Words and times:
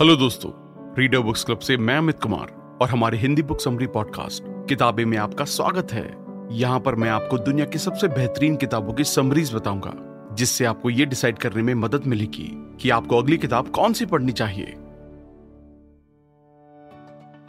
Hello 0.00 0.16
दोस्तों 0.16 0.50
reader 0.98 1.18
books 1.18 1.44
club 1.44 1.58
से 1.58 1.76
मैं 1.76 1.96
अमित 1.98 2.18
कुमार 2.22 2.78
और 2.82 2.88
हमारे 2.88 3.18
हिंदी 3.18 3.42
बुक 3.42 3.60
समरी 3.60 3.86
पॉडकास्ट 3.86 4.42
किताबें 4.68 5.04
में 5.04 5.18
आपका 5.18 5.44
स्वागत 5.44 5.92
है। 5.92 6.04
यहाँ 6.52 6.80
पर 6.80 6.94
मैं 6.94 7.08
आपको 7.10 7.38
दुनिया 7.38 7.66
की 7.66 7.78
सबसे 7.78 8.08
बेहतरीन 8.08 8.56
किताबों 8.56 8.92
की 8.92 9.04
समरीज 9.04 9.54
बताऊँगा, 9.54 9.92
जिससे 10.34 10.64
आपको 10.64 10.90
ये 10.90 11.06
डिसाइड 11.06 11.38
करने 11.38 11.62
में 11.62 11.74
मदद 11.74 12.06
मिलेगी 12.06 12.48
कि 12.80 12.90
आपको 12.90 13.18
अगली 13.18 13.38
किताब 13.38 13.68
कौन 13.68 13.92
सी 13.92 14.06
पढ़नी 14.06 14.32
चाहिए। 14.32 14.64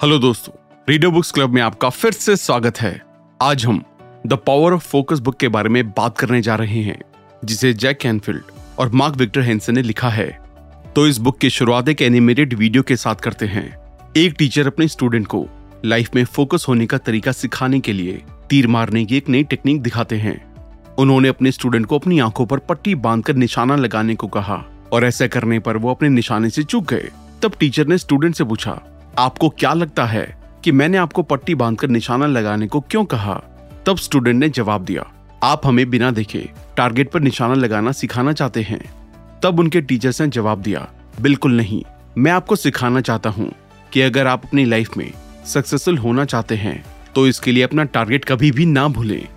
हेलो 0.02 0.20
दोस्तों 0.20 0.54
रीडर 0.90 1.08
बुक्स 1.08 1.32
क्लब 1.32 1.50
में 1.50 1.62
आपका 1.62 1.90
फिर 1.90 2.12
से 2.12 2.36
स्वागत 2.36 2.82
है। 2.82 3.02
आज 3.42 3.66
हम 3.66 3.84
the 4.28 4.34
power 4.34 4.74
of 4.74 4.88
focus 4.88 5.20
book 5.20 5.36
के 5.36 5.48
बारे 5.48 5.70
में 5.70 5.90
बात 5.90 6.18
करने 6.18 6.42
जा 6.42 6.56
रहे 6.56 6.82
हैं, 6.82 7.02
जिसे 7.46 7.74
जैक 7.74 8.00
कैनफील्ड 8.00 8.44
और 8.80 8.90
मार्क 8.90 9.16
विक्टर 9.16 9.42
हेंसन 9.42 9.76
ने 9.76 9.82
लिखा 9.82 10.10
है। 10.10 10.39
तो 10.96 11.06
इस 11.08 11.18
बुक 11.18 11.38
की 11.38 11.50
शुरुआत 11.50 11.90
एक 11.90 12.02
एनिमेटेड 12.02 12.54
वीडियो 12.54 12.84
के 12.84 12.96
साथ 12.96 13.16
करते 13.16 13.46
हैं। 13.46 13.66
एक 14.18 14.36
टीचर 14.38 14.68
अपने 14.68 14.88
स्टूडेंट 14.88 15.28
को 15.28 15.46
लाइफ 15.86 16.16
में 16.16 16.24
फोकस 16.26 16.66
होने 16.68 16.86
का 16.86 16.98
तरीका 16.98 17.32
सिखाने 17.32 17.80
के 17.80 17.94
लिए 17.94 18.22
तीर 18.50 18.68
मारने 18.68 19.06
की 19.06 19.18
एक 19.18 19.30
नई 19.30 19.44
टेक्निक 19.44 19.82
दिखाते 19.82 20.16
हैं। 20.16 20.36
उन्होंने 20.96 21.28
अपने 21.28 21.52
स्टूडेंट 21.52 21.86
को 21.86 22.00
अपनी 22.00 22.20
आँखों 22.20 22.46
पर 22.46 22.60
पट्टी 22.60 22.96
बांधकर 22.96 23.36
निशाना 23.36 23.76
लगाने 23.76 24.16
को 24.16 24.28
कहा 24.28 24.64
और 24.94 25.06
ऐसा 25.06 25.28
करने 25.28 25.60
पर 25.60 25.78
वो 25.78 25.92
अपने 25.92 26.10
निशाने 26.10 26.50
से 26.50 26.64
चूक 26.64 26.90
गए। 26.94 27.10
तब 27.42 27.54
टीचर 27.60 27.88
ने 27.88 27.98
स्टूडेंट 27.98 28.36
से 28.36 28.44
पूछा, 28.44 28.80
आपको 29.18 29.50
क्या 29.50 29.74
लगता 29.74 30.06
है 30.06 30.28
कि 30.64 30.72
मैंने 30.72 30.98
आपको 30.98 31.24
पट्टी 31.24 31.56
बांधकर 31.56 31.88
निशाना 31.88 32.26
लगाने 32.28 32.68
को 32.68 32.80
क्यों 32.82 33.06
कहा? 33.06 33.42
तब 33.86 33.98
स्टूडेंट 33.98 34.40
ने 34.40 34.50
जवाब 34.50 34.86
दिया, 34.86 35.12
आप 35.44 35.68
हमें 35.68 35.90
बिना 35.90 36.12
देखे 36.12 36.50
टारगेट 36.78 37.12
पर 37.12 37.22
निशाना 37.22 37.54
लगाना 37.54 37.92
सिखाना 37.92 38.34
चाहते 38.34 38.62
हैं। 38.62 38.84
तब 39.44 39.60
उनके 39.60 39.82
टीचर्स 39.82 40.22
ने 40.22 40.28
जवाब 40.30 40.62
दिया, 40.62 40.88
बिल्कुल 41.22 41.58
नहीं। 41.58 41.82
मैं 42.18 42.32
आपको 42.32 42.56
सिखाना 42.56 43.02
चाहता 43.02 43.30
हूँ 43.30 43.52
कि 43.92 44.02
अगर 44.02 44.28
आप 44.28 44.46
अपनी 44.46 44.66
लाइफ 44.66 44.98
में 44.98 45.12
सक्सेसफुल 45.48 45.98
होना 45.98 46.26
चाहते 46.26 46.56
हैं 46.56 46.84
तो 47.16 47.28
इसके 47.28 47.52
लिए 47.52 47.64
अपना 47.64 47.84
टारगेट 47.86 48.26
कभी 48.26 48.52
भी 48.52 48.66
ना 48.66 48.88
भूलें। 48.90 49.28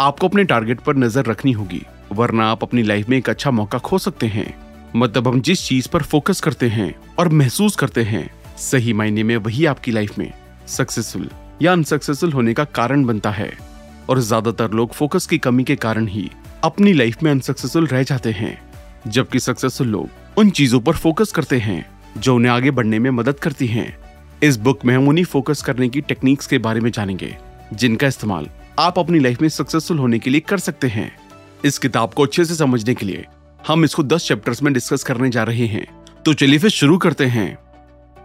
आपको 0.00 0.28
अपने 0.28 0.44
टारगेट 0.44 0.80
पर 0.80 0.96
नज़र 0.96 1.26
रखनी 1.26 1.52
होगी, 1.52 1.82
वरना 2.12 2.46
आप 2.46 2.62
अपनी 2.62 2.82
लाइफ 2.82 3.08
में 3.08 3.16
एक 3.18 3.30
अच्छा 3.30 3.50
मौका 3.50 3.78
खो 3.78 3.98
सकते 3.98 4.26
हैं। 4.26 4.54
मतलब 4.96 5.28
हम 5.28 5.40
जिस 5.40 5.66
चीज़ 5.68 5.88
पर 5.88 6.02
फोकस 6.02 6.40
करते 6.40 6.68
हैं 6.68 6.94
और 7.18 7.28
महसूस 7.30 7.76
करते 7.76 8.02
हैं, 8.04 8.28
सही 8.58 8.92
मायने 8.92 9.22
में 9.22 9.36
वही 9.38 9.64
आपकी 9.66 9.92
लाइफ 9.92 10.18
में 10.18 10.32
सक्सेसफुल 10.68 11.28
या 11.62 11.72
अनसक्सेसफुल 11.72 12.32
होने 12.32 12.54
का 12.54 12.64
कारण 12.66 13.04
बनता 13.04 13.30
है। 13.30 13.50
और 14.08 14.20
ज़्यादातर 14.20 14.70
लोग 14.70 14.92
फोकस 14.92 15.26
की 15.26 15.38
कमी 15.38 15.64
के 15.64 15.76
कारण 15.76 16.06
ही 16.06 16.30
अपनी 16.64 16.92
लाइफ 16.92 17.22
में 17.22 17.30
अनसक्सेसफुल 17.30 17.86
रह 17.86 18.02
जाते 18.02 18.30
हैं। 18.32 18.56
जबकि 19.06 19.40
सक्सेसफुल 19.40 19.88
लोग 19.88 20.38
उन 20.38 20.50
चीज़ों 20.50 20.80
पर 20.80 20.92
फोकस 20.92 21.32
करते 21.32 21.58
हैं, 21.58 21.84
जो 22.18 22.34
उन्हें 22.34 22.52
आगे 22.52 22.70
बढ़ने 22.70 22.98
में 22.98 23.10
मदद 23.10 23.38
करती 23.38 23.66
हैं। 23.66 23.96
इस 24.42 24.56
बुक 24.56 24.84
में 24.84 24.94
हम 24.94 25.08
उन्हीं 25.08 25.24
फोकस 25.24 25.62
करने 25.62 25.88
की 25.88 26.00
टेक्निक्स 26.00 26.46
के 26.46 26.58
बारे 26.58 26.80
में 26.80 26.90
जानेंगे, 26.90 27.36
जिनका 27.74 28.06
इस्तेमाल 28.06 28.48
आप 28.78 28.98
अपनी 28.98 29.18
लाइफ 29.18 29.42
में 29.42 29.48
सक्सेसफुल 29.48 29.98
होने 29.98 30.18
के 30.18 30.30
लिए 30.30 30.40
कर 30.40 30.58
सकते 30.58 30.88
हैं। 30.88 31.10
इस 31.64 31.78
किताब 31.78 32.12
को 32.12 32.22
अच्छे 32.22 32.44
से 32.44 32.54
समझने 32.54 32.94
के 32.94 33.06
लिए 33.06 33.24
हम 33.66 33.84
इसको 33.84 34.02
दस 34.02 34.26
चैप्टर्स 34.28 34.62
में 34.62 34.72
डिस्कस 34.72 35.02
करने 35.02 35.30
जा 35.30 35.42
रहे 35.42 35.66
हैं। 35.66 35.86
तो 36.24 36.32
चलिए 36.32 36.58
फिर 36.58 36.70
शुरू 36.70 36.98
करते 36.98 37.26
हैं। 37.26 37.56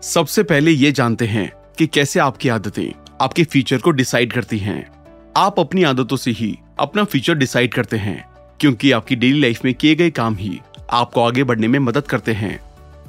सबसे 0.01 0.43
पहले 0.43 0.71
ये 0.71 0.91
जानते 0.91 1.25
हैं 1.27 1.51
कि 1.77 1.87
कैसे 1.87 2.19
आपकी 2.19 2.49
आदतें 2.49 2.91
आपके 3.21 3.43
फ्यूचर 3.43 3.77
को 3.77 3.91
डिसाइड 3.91 4.33
करती 4.33 4.57
हैं। 4.57 4.91
आप 5.37 5.59
अपनी 5.59 5.83
आदतों 5.83 6.17
से 6.17 6.31
ही 6.31 6.57
अपना 6.79 7.03
फ्यूचर 7.03 7.35
डिसाइड 7.35 7.73
करते 7.73 7.97
हैं, 7.97 8.23
क्योंकि 8.59 8.91
आपकी 8.91 9.15
डेली 9.15 9.39
लाइफ 9.41 9.65
में 9.65 9.73
किए 9.73 9.95
गए 9.95 10.09
काम 10.09 10.35
ही 10.35 10.59
आपको 10.91 11.21
आगे 11.21 11.43
बढ़ने 11.43 11.67
में 11.67 11.77
मदद 11.79 12.07
करते 12.07 12.33
हैं। 12.33 12.59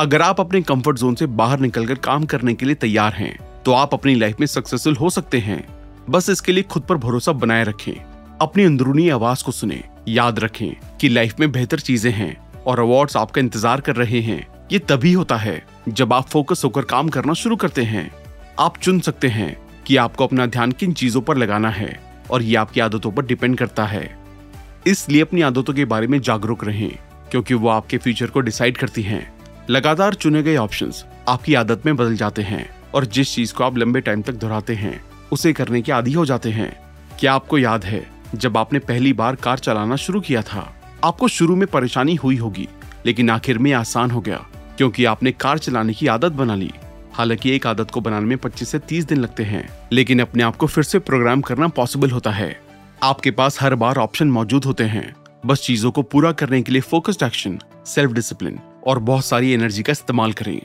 अगर 0.01 0.23
आप 0.23 0.41
अपने 0.41 0.61
कंफर्ट 0.63 0.99
जोन 0.99 1.15
से 1.15 1.27
बाहर 1.29 1.61
निकलकर 1.61 1.95
काम 1.95 2.25
करने 2.25 2.55
के 2.55 2.67
लिए 2.67 2.75
तैयार 2.75 3.13
हैं 3.13 3.37
तो 3.65 3.73
आप 3.73 3.95
अपनी 3.95 4.15
लाइफ 4.15 4.41
में 4.41 4.47
सक्सेसफुल 4.47 4.97
हो 4.97 5.11
सकते 5.11 5.39
हैं। 5.39 5.65
बस 6.11 6.31
इसके 6.31 6.53
लिए 6.53 6.63
खुद 6.65 6.83
पर 6.83 6.97
भरोसा 6.97 7.33
बनाए 7.35 7.65
रखें। 7.65 7.93
अपनी 8.41 8.65
अंदरूनी 8.65 9.09
आवाज़ 9.09 9.45
को 9.45 9.53
सुने। 9.53 9.83
याद 10.09 10.39
रखें 10.39 10.97
कि 11.01 11.09
लाइफ 11.09 11.41
में 11.41 11.51
बेहतर 11.53 11.81
चीज़ें 11.81 12.11
हैं 12.13 12.37
और 12.63 12.81
अवार्ड्स 12.81 13.17
आपका 13.17 13.41
इंतज़ार 13.41 13.81
कर 13.81 13.97
रहे 13.97 14.21
हैं। 14.21 14.47
ये 14.73 14.79
तभी 14.81 15.13
होता 15.13 15.37
है 15.37 15.63
जब 15.89 16.13
आप 16.13 16.29
फोकस 16.29 16.65
होकर 16.65 16.83
काम 16.87 17.09
करना 17.09 17.33
शुरू 17.35 17.57
करते 17.57 17.83
हैं। 17.85 18.11
आप 18.61 18.77
चुन 18.77 19.01
सकते 19.01 19.29
हैं 19.29 19.57
कि 19.87 19.97
आपको 19.99 20.27
अपना 20.27 20.47
ध्यान 20.47 20.73
किन 20.73 20.93
चीज़ों 20.95 21.21
पर 21.21 21.37
लगाना 21.37 21.71
है 21.71 21.99
और 22.31 22.43
ये 22.43 22.57
आपकी 22.57 22.81
आदतों 22.81 23.13
पर 23.13 23.27
डिपेंड 23.27 23.59
करता 23.59 23.87
है। 23.87 24.11
इसलिए 24.87 25.23
अपनी 25.23 25.43
आदतों 25.43 25.75
के 25.75 25.85
बारे 25.85 26.07
में 26.07 26.21
जागरूक 26.21 26.65
रहें। 26.65 26.93
क्योंकि 27.33 27.55
वो 27.55 27.69
आपके 27.69 27.99
फ्यूचर 27.99 28.27
को 28.27 28.41
डिसाइड 28.41 28.77
करती 28.77 29.03
हैं। 29.03 29.35
लगातार 29.71 30.15
चुने 30.15 30.43
गए 30.43 30.57
ऑप्शंस 30.57 31.05
आपकी 31.29 31.55
आदत 31.55 31.87
में 31.87 31.97
बदल 31.97 32.17
जाते 32.17 32.43
हैं 32.43 32.77
और 32.95 33.07
जिस 33.07 33.35
चीज़ 33.35 33.55
को 33.55 33.65
आप 33.65 33.79
लंबे 33.79 34.01
टाइम 34.01 34.23
तक 34.23 34.33
दोहराते 34.33 34.75
हैं, 34.75 35.05
उसे 35.33 35.53
करने 35.53 35.83
के 35.83 35.93
आदि 35.93 36.13
हो 36.13 36.27
जाते 36.27 36.51
हैं। 36.51 36.77
क्या 37.21 37.35
आपको 37.35 37.59
याद 37.59 37.85
है, 37.85 38.07
जब 38.35 38.57
आपने 38.57 38.79
पहली 38.79 39.13
बार 39.13 39.35
कार 39.35 39.59
चलाना 39.59 39.97
शुरू 39.97 40.21
किया 40.21 40.43
था? 40.43 40.81
आपको 41.05 41.29
शुरू 41.29 41.57
में 41.57 41.67
परेशानी 41.67 42.15
हुई 42.15 42.37
होगी, 42.37 42.69
लेकिन 43.07 43.31
आखिर 43.31 43.59
में 43.59 43.73
आसान 43.73 44.11
हो 44.11 44.21
गया, 44.21 44.47
क्योंकि 44.77 45.05
आपने 45.05 45.33
कार 45.33 45.59
चलाने 45.59 45.95
की 45.95 46.07
आदत 46.07 46.33
बना 46.33 46.55
ली। 46.55 46.71
हालाँकि 47.13 47.51
एक 47.51 47.67
आदत 47.67 47.91
को 47.91 48.01
बनाने 48.01 48.27
में 48.27 48.39
25 48.39 48.69
से 48.69 48.79
30 48.79 49.05
दिन 49.05 49.19
लगते 49.19 49.43
हैं, 49.43 49.69
लेकिन 49.93 50.21
अपने 50.21 50.43
आप 50.43 50.57
को 50.57 50.67
फिर 50.67 50.85
से 50.85 50.99
प्रोग्राम 50.99 51.41
करना 51.41 51.69
पॉसिबल 51.69 52.11
होता 52.11 52.31
है। 52.31 52.61
आपके 53.03 53.31
पास 53.31 53.63
हर 53.63 53.75
बार 53.75 53.97
ऑप्शन 53.97 54.31
मौजूद 54.31 54.65
होते 54.65 54.85
हैं। 54.85 55.22
बस 55.47 55.61
चीज़ों 55.61 55.91
को 55.91 56.03
पूरा 56.03 56.31
करने 56.33 56.61
के 56.63 56.73
लिए 56.73 56.81
फोकस्ड 56.81 57.23
एक्शन 57.23 57.59
सेल्फ 57.87 58.13
डिसिप्लिन 58.13 58.59
और 58.87 58.99
बहुत 58.99 59.25
सारी 59.25 59.51
एनर्जी 59.53 59.83
का 59.83 59.93
इस्तेमाल 59.93 60.33
करें। 60.33 60.61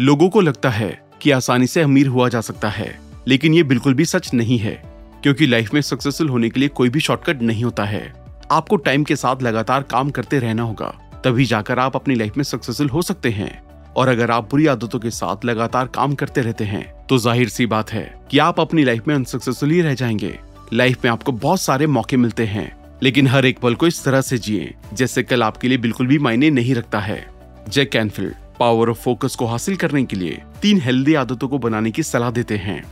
लोगों 0.00 0.28
को 0.28 0.40
लगता 0.40 0.70
है 0.70 0.88
कि 1.22 1.30
आसानी 1.30 1.66
से 1.66 1.82
अमीर 1.82 2.06
हुआ 2.06 2.28
जा 2.28 2.40
सकता 2.40 2.68
है, 2.68 2.98
लेकिन 3.28 3.54
ये 3.54 3.62
बिल्कुल 3.62 3.94
भी 3.94 4.04
सच 4.04 4.32
नहीं 4.34 4.58
है, 4.58 4.74
क्योंकि 5.22 5.46
लाइफ 5.46 5.74
में 5.74 5.80
सक्सेसफुल 5.80 6.28
होने 6.28 6.50
के 6.50 6.60
लिए 6.60 6.68
कोई 6.68 6.88
भी 6.88 7.00
शॉर्टकट 7.00 7.42
नहीं 7.42 7.64
होता 7.64 7.84
है। 7.84 8.12
आपको 8.50 8.76
टाइम 8.76 9.04
के 9.04 9.16
साथ 9.16 9.42
लगातार 9.42 9.82
काम 9.82 10.10
करते 10.10 10.38
रहना 10.38 10.62
होगा, 10.62 10.92
तभी 11.24 11.44
जाकर 11.44 11.78
आप 11.78 11.96
अपनी 11.96 12.14
लाइफ 12.14 12.36
में 12.36 12.44
सक्सेसफुल 12.44 12.88
हो 12.88 13.02
सकते 13.02 13.30
हैं। 13.30 13.50
और 13.94 14.08
अगर 14.08 14.30
आप 14.30 14.50
बुरी 14.50 14.66
आदतों 14.66 14.98
के 14.98 15.10
साथ 15.10 15.44
लगातार 15.44 15.86
काम 15.86 16.14
करते 16.14 16.40
रहते 16.40 16.64
हैं 16.64 16.84
तो 17.06 17.18
ज़ाहिर 17.18 17.48
सी 17.48 17.66
बात 17.66 17.92
है 17.92 18.02
कि 18.30 18.38
आप 18.38 18.60
अपनी 18.60 18.84
लाइफ 18.84 19.06
में 19.08 19.14
अनसक्सेसफुल 19.14 19.70
ही 19.70 19.80
रह 19.80 19.94
जाएँगे। 19.94 20.38
लाइफ 20.72 21.04
में 21.04 21.10
आपको 21.10 21.32
बहुत 21.32 21.60
सारे 21.60 21.86
मौके 21.86 22.16
मिलते 22.16 22.46
हैं। 22.46 22.75
लेकिन 23.02 23.26
हर 23.26 23.46
एक 23.46 23.58
पल 23.58 23.74
को 23.74 23.86
इस 23.86 24.04
तरह 24.04 24.20
से 24.20 24.38
जिए 24.38 24.74
जैसे 24.94 25.22
कल 25.22 25.42
आपके 25.42 25.68
लिए 25.68 25.78
बिल्कुल 25.78 26.06
भी 26.06 26.18
मायने 26.18 26.50
नहीं 26.50 26.74
रखता 26.74 27.00
है। 27.00 27.26
Jack 27.68 27.90
Canfield 27.90 28.34
power 28.60 28.90
of 28.90 28.98
focus 28.98 29.34
को 29.34 29.46
हासिल 29.46 29.76
करने 29.76 30.04
के 30.04 30.16
लिए 30.16 30.42
तीन 30.62 30.80
हेल्दी 30.80 31.14
आदतों 31.14 31.48
को 31.48 31.58
बनाने 31.58 31.90
की 31.90 32.02
सलाह 32.02 32.30
देते 32.30 32.56
हैं। 32.56 32.82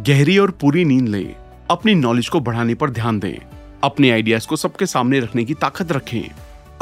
गहरी 0.00 0.38
और 0.38 0.50
पूरी 0.50 0.84
नींद 0.84 1.08
ले 1.08 1.24
अपनी 1.70 1.94
नॉलेज 1.94 2.28
को 2.28 2.40
बढ़ाने 2.40 2.74
पर 2.74 2.90
ध्यान 2.90 3.18
दें 3.20 3.36
अपने 3.84 4.10
आइडियाज़ 4.10 4.46
को 4.46 4.56
सबके 4.56 4.86
सामने 4.86 5.20
रखने 5.20 5.44
की 5.44 5.54
ताकत 5.54 5.92
रखें। 5.92 6.30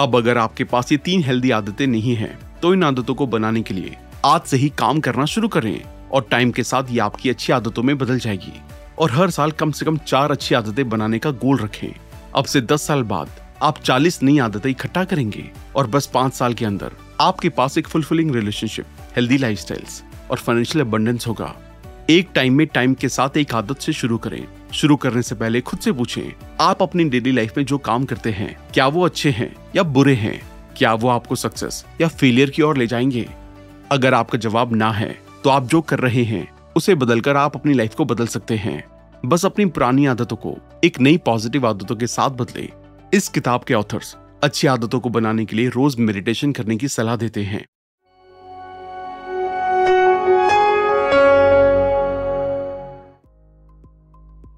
अब 0.01 0.17
अगर 0.17 0.39
आपके 0.39 0.65
पास 0.65 0.93
ये 0.93 0.99
तीन 0.99 1.23
हेल्दी 1.25 1.51
आदतें 1.51 1.87
नहीं 1.87 2.15
हैं, 2.17 2.39
तो 2.63 2.73
इन 2.75 2.85
आदतों 2.85 3.15
को 3.15 3.27
बनाने 3.27 3.63
के 3.63 3.75
लिए 3.75 3.97
आज 4.25 4.41
से 4.41 4.57
ही 4.57 4.69
काम 4.69 5.01
करना 5.01 5.25
शुरू 5.25 5.49
करें 5.49 5.83
और 6.13 6.27
टाइम 6.31 6.51
के 6.51 6.63
साथ 6.63 6.91
ये 6.91 6.99
आपकी 6.99 7.31
अच्छी 7.31 7.53
आदतों 7.53 7.83
में 7.83 7.97
बदल 7.99 8.19
जाएगी। 8.19 8.53
और 8.99 9.11
हर 9.11 9.31
साल 9.31 9.51
कम 9.51 9.71
से 9.71 9.85
कम 9.85 9.97
चार 9.97 10.31
अच्छी 10.31 10.55
आदतें 10.55 10.89
बनाने 10.89 11.19
का 11.19 11.31
गोल 11.31 11.59
रखें। 11.59 11.89
अब 12.35 12.45
से 12.45 12.61
दस 12.61 12.83
साल 12.83 13.03
बाद 13.03 13.31
आप 13.63 13.79
चालीस 13.79 14.23
नई 14.23 14.39
आदतें 14.39 14.71
इकट्ठा 14.71 15.05
करेंगे 15.05 15.51
और 15.77 15.87
बस 15.87 16.07
पाँच 16.07 16.35
साल 16.35 16.55
के 16.55 16.65
अंदर 16.65 16.93
आपके 17.21 17.49
पास 17.49 17.79
एक 17.79 17.89
फुलफिलिंग 17.89 18.35
रिलेशनशिप 18.35 18.87
हेल्दी 19.17 19.39
लाइफ 19.39 19.65
और 20.31 20.37
फाइनेंशियल 20.37 20.85
अबंडेंस 20.85 21.27
होगा। 21.27 21.55
एक 22.11 22.29
टाइम 22.35 22.55
में 22.55 22.67
टाइम 22.67 22.95
के 22.95 23.09
साथ 23.09 23.37
एक 23.37 23.55
आदत 23.55 23.81
से 23.81 23.93
शुरू 23.93 24.19
करें। 24.19 24.47
शुरू 24.75 24.97
करने 24.97 25.23
से 25.23 25.35
पहले 25.35 25.61
खुद 25.61 25.81
से 25.81 25.93
पूछें, 25.93 26.33
आप 26.61 26.83
अपनी 26.83 27.05
डेली 27.05 27.33
लाइफ 27.33 27.53
में 27.57 27.65
जो 27.65 27.79
काम 27.79 28.05
करते 28.05 28.31
हैं, 28.31 28.57
क्या 28.75 28.87
वो 28.87 29.05
अच्छे 29.05 29.31
हैं 29.31 29.55
या 29.77 29.83
बुरे 29.83 30.15
हैं? 30.15 30.41
क्या 30.77 30.95
वो 30.95 31.09
आपको 31.09 31.37
सक्सेस 31.37 31.85
या 32.01 32.09
फेलियर 32.09 32.51
की 32.51 32.63
ओर 32.63 32.77
ले 32.77 32.87
जाएँगे? 32.87 33.29
अगर 33.93 34.15
आपका 34.15 34.39
जवाब 34.39 34.75
ना 34.77 34.91
है 34.93 35.19
तो 35.45 35.51
आप 35.51 35.67
जो 35.67 35.81
कर 35.81 35.99
रहे 35.99 36.25
हैं, 36.25 36.49
उसे 36.77 36.95
बदलकर 36.95 37.37
आप 37.37 37.57
अपनी 37.57 37.75
लाइफ 37.75 37.95
को 37.95 38.05
बदल 38.05 38.27
सकते 38.27 38.57
हैं। 38.57 38.85
बस 39.27 39.45
अपनी 39.47 39.67
पुरानी 39.67 40.07
आदतों 40.07 40.37
को 40.37 40.57
एक 40.85 41.01
नई 41.01 41.19
पॉजिटिव 41.19 41.67
आदतों 41.67 41.97
के 41.97 42.07
साथ 42.07 42.31
बदले। 42.31 42.69
इस 43.15 43.29
किताब 43.29 43.65
के 43.65 43.75
ऑथर्स 43.75 44.17
अच्छी 44.43 44.67
आदतों 44.67 45.01
को 45.01 45.09
बनाने 45.09 45.45
के 45.45 45.57
लिए 45.57 45.69
रोज 45.69 45.97
मेडिटेशन 45.99 46.53
करने 46.53 46.77
की 46.77 46.89
सलाह 46.89 47.17
देते 47.17 47.43
हैं। 47.43 47.65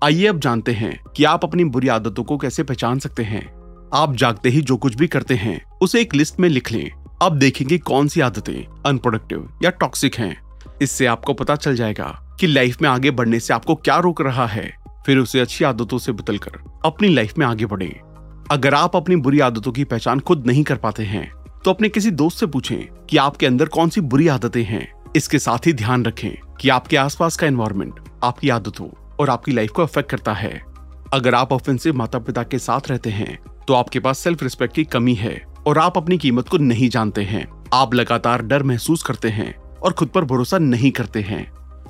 आइए 0.05 0.27
अब 0.27 0.39
जानते 0.39 0.73
हैं 0.73 0.99
कि 1.17 1.25
आप 1.25 1.45
अपनी 1.45 1.65
बुरी 1.65 1.89
आदतों 1.89 2.25
को 2.25 2.39
कैसे 2.39 2.63
पहचान 2.63 2.99
सकते 2.99 3.23
हैं। 3.23 3.47
आप 3.95 4.15
जागते 4.15 4.49
ही 4.49 4.61
जो 4.61 4.77
कुछ 4.77 4.95
भी 4.95 5.07
करते 5.07 5.35
हैं, 5.35 5.71
उसे 5.83 6.01
एक 6.01 6.15
लिस्ट 6.15 6.41
में 6.41 6.49
लिख 6.49 6.73
लें। 6.73 6.91
अब 7.23 7.39
देखेंगे 7.39 7.79
कौन 7.79 8.09
सी 8.09 8.21
आदतें 8.21 8.83
अनप्रोडक्टिव 8.87 9.59
या 9.63 9.71
टॉक्सिक 9.71 10.15
हैं। 10.15 10.37
इससे 10.83 11.07
आपको 11.07 11.35
पता 11.35 11.57
चल 11.57 11.77
जाएगा 11.77 12.24
कि 12.41 12.47
लाइफ 12.47 12.83
में 12.83 12.89
आगे 12.89 13.11
बढ़ने 13.11 13.41
से 13.41 13.55
आपको 13.55 13.75
क्या 13.75 13.99
रोक 13.99 14.21
रहा 14.21 14.47
है? 14.47 14.71
फिर 15.07 15.19
उसे 15.19 15.41
अच्छी 15.41 15.65
आदतों 15.65 15.99
से 15.99 16.13
बदलकर 16.13 16.59
अपनी 16.85 17.09
लाइफ 17.09 17.39
में 17.39 17.47
आगे 17.47 17.67
बढ़े। 17.67 17.89
अगर 18.51 18.75
आप 18.75 18.97
अपनी 18.97 19.17
बुरी 19.17 19.41
आदतों 19.41 19.73
की 19.73 19.85
पहचान 19.85 20.21
खुद 20.21 20.47
नहीं 20.47 20.63
कर 20.65 20.77
पाते 20.77 21.03
हैं 21.03 21.31
तो 21.65 21.71
अपने 21.71 21.89
किसी 21.89 22.11
दोस्त 22.11 22.39
से 22.39 22.47
पूछें 22.47 23.07
कि 23.07 23.17
आपके 23.17 23.47
अंदर 23.47 23.67
कौन 23.67 23.89
सी 23.89 24.01
बुरी 24.01 24.29
आदतें 24.29 24.63
हैं। 24.65 24.87
इसके 25.17 25.39
साथ 25.39 25.67
ही 25.67 25.73
ध्यान 25.73 26.05
रखें 26.05 26.31
कि 26.61 26.69
आपके 26.69 26.97
आसपास 26.97 27.37
का 27.37 27.47
एनवायरमेंट 27.47 28.01
आपकी 28.25 28.49
आदतों 28.49 28.89
और 29.21 29.31
आपकी 29.31 29.53
लाइफ 29.53 29.71
को 29.71 29.83
अफेक्ट 29.83 30.11
करता 30.11 30.33
है। 30.33 30.61
अगर 31.13 31.35
आप 31.35 31.53
ऑफेंसिव 31.53 31.95
माता 31.95 32.19
पिता 32.19 32.43
के 32.43 32.59
साथ 32.59 32.89
रहते 32.89 33.11
हैं 33.11 33.39
तो 33.69 33.75
आपके 33.75 34.01
पास 34.01 34.19
सेल्फ 34.19 34.43
रिस्पेक्ट 34.43 34.75
की 34.75 34.85
कमी 34.85 35.15
है 35.15 35.41
और 35.67 35.79
आप 35.79 35.97
अपनी 35.97 36.19
कीमत 36.19 36.49
को 36.49 36.59
नहीं 36.59 36.89
जानते 36.89 37.23
हैं। 37.23 37.47
आप 37.73 37.95
लगातार 37.95 38.43
डर 38.43 38.63
महसूस 38.63 39.03
करते 39.03 39.29
हैं 39.29 39.55
और 39.55 39.93
खुद 39.93 40.09
पर 40.09 40.25
भरोसा 40.25 40.59
नहीं 40.59 40.91
करते 40.91 41.21
हैं। 41.21 41.45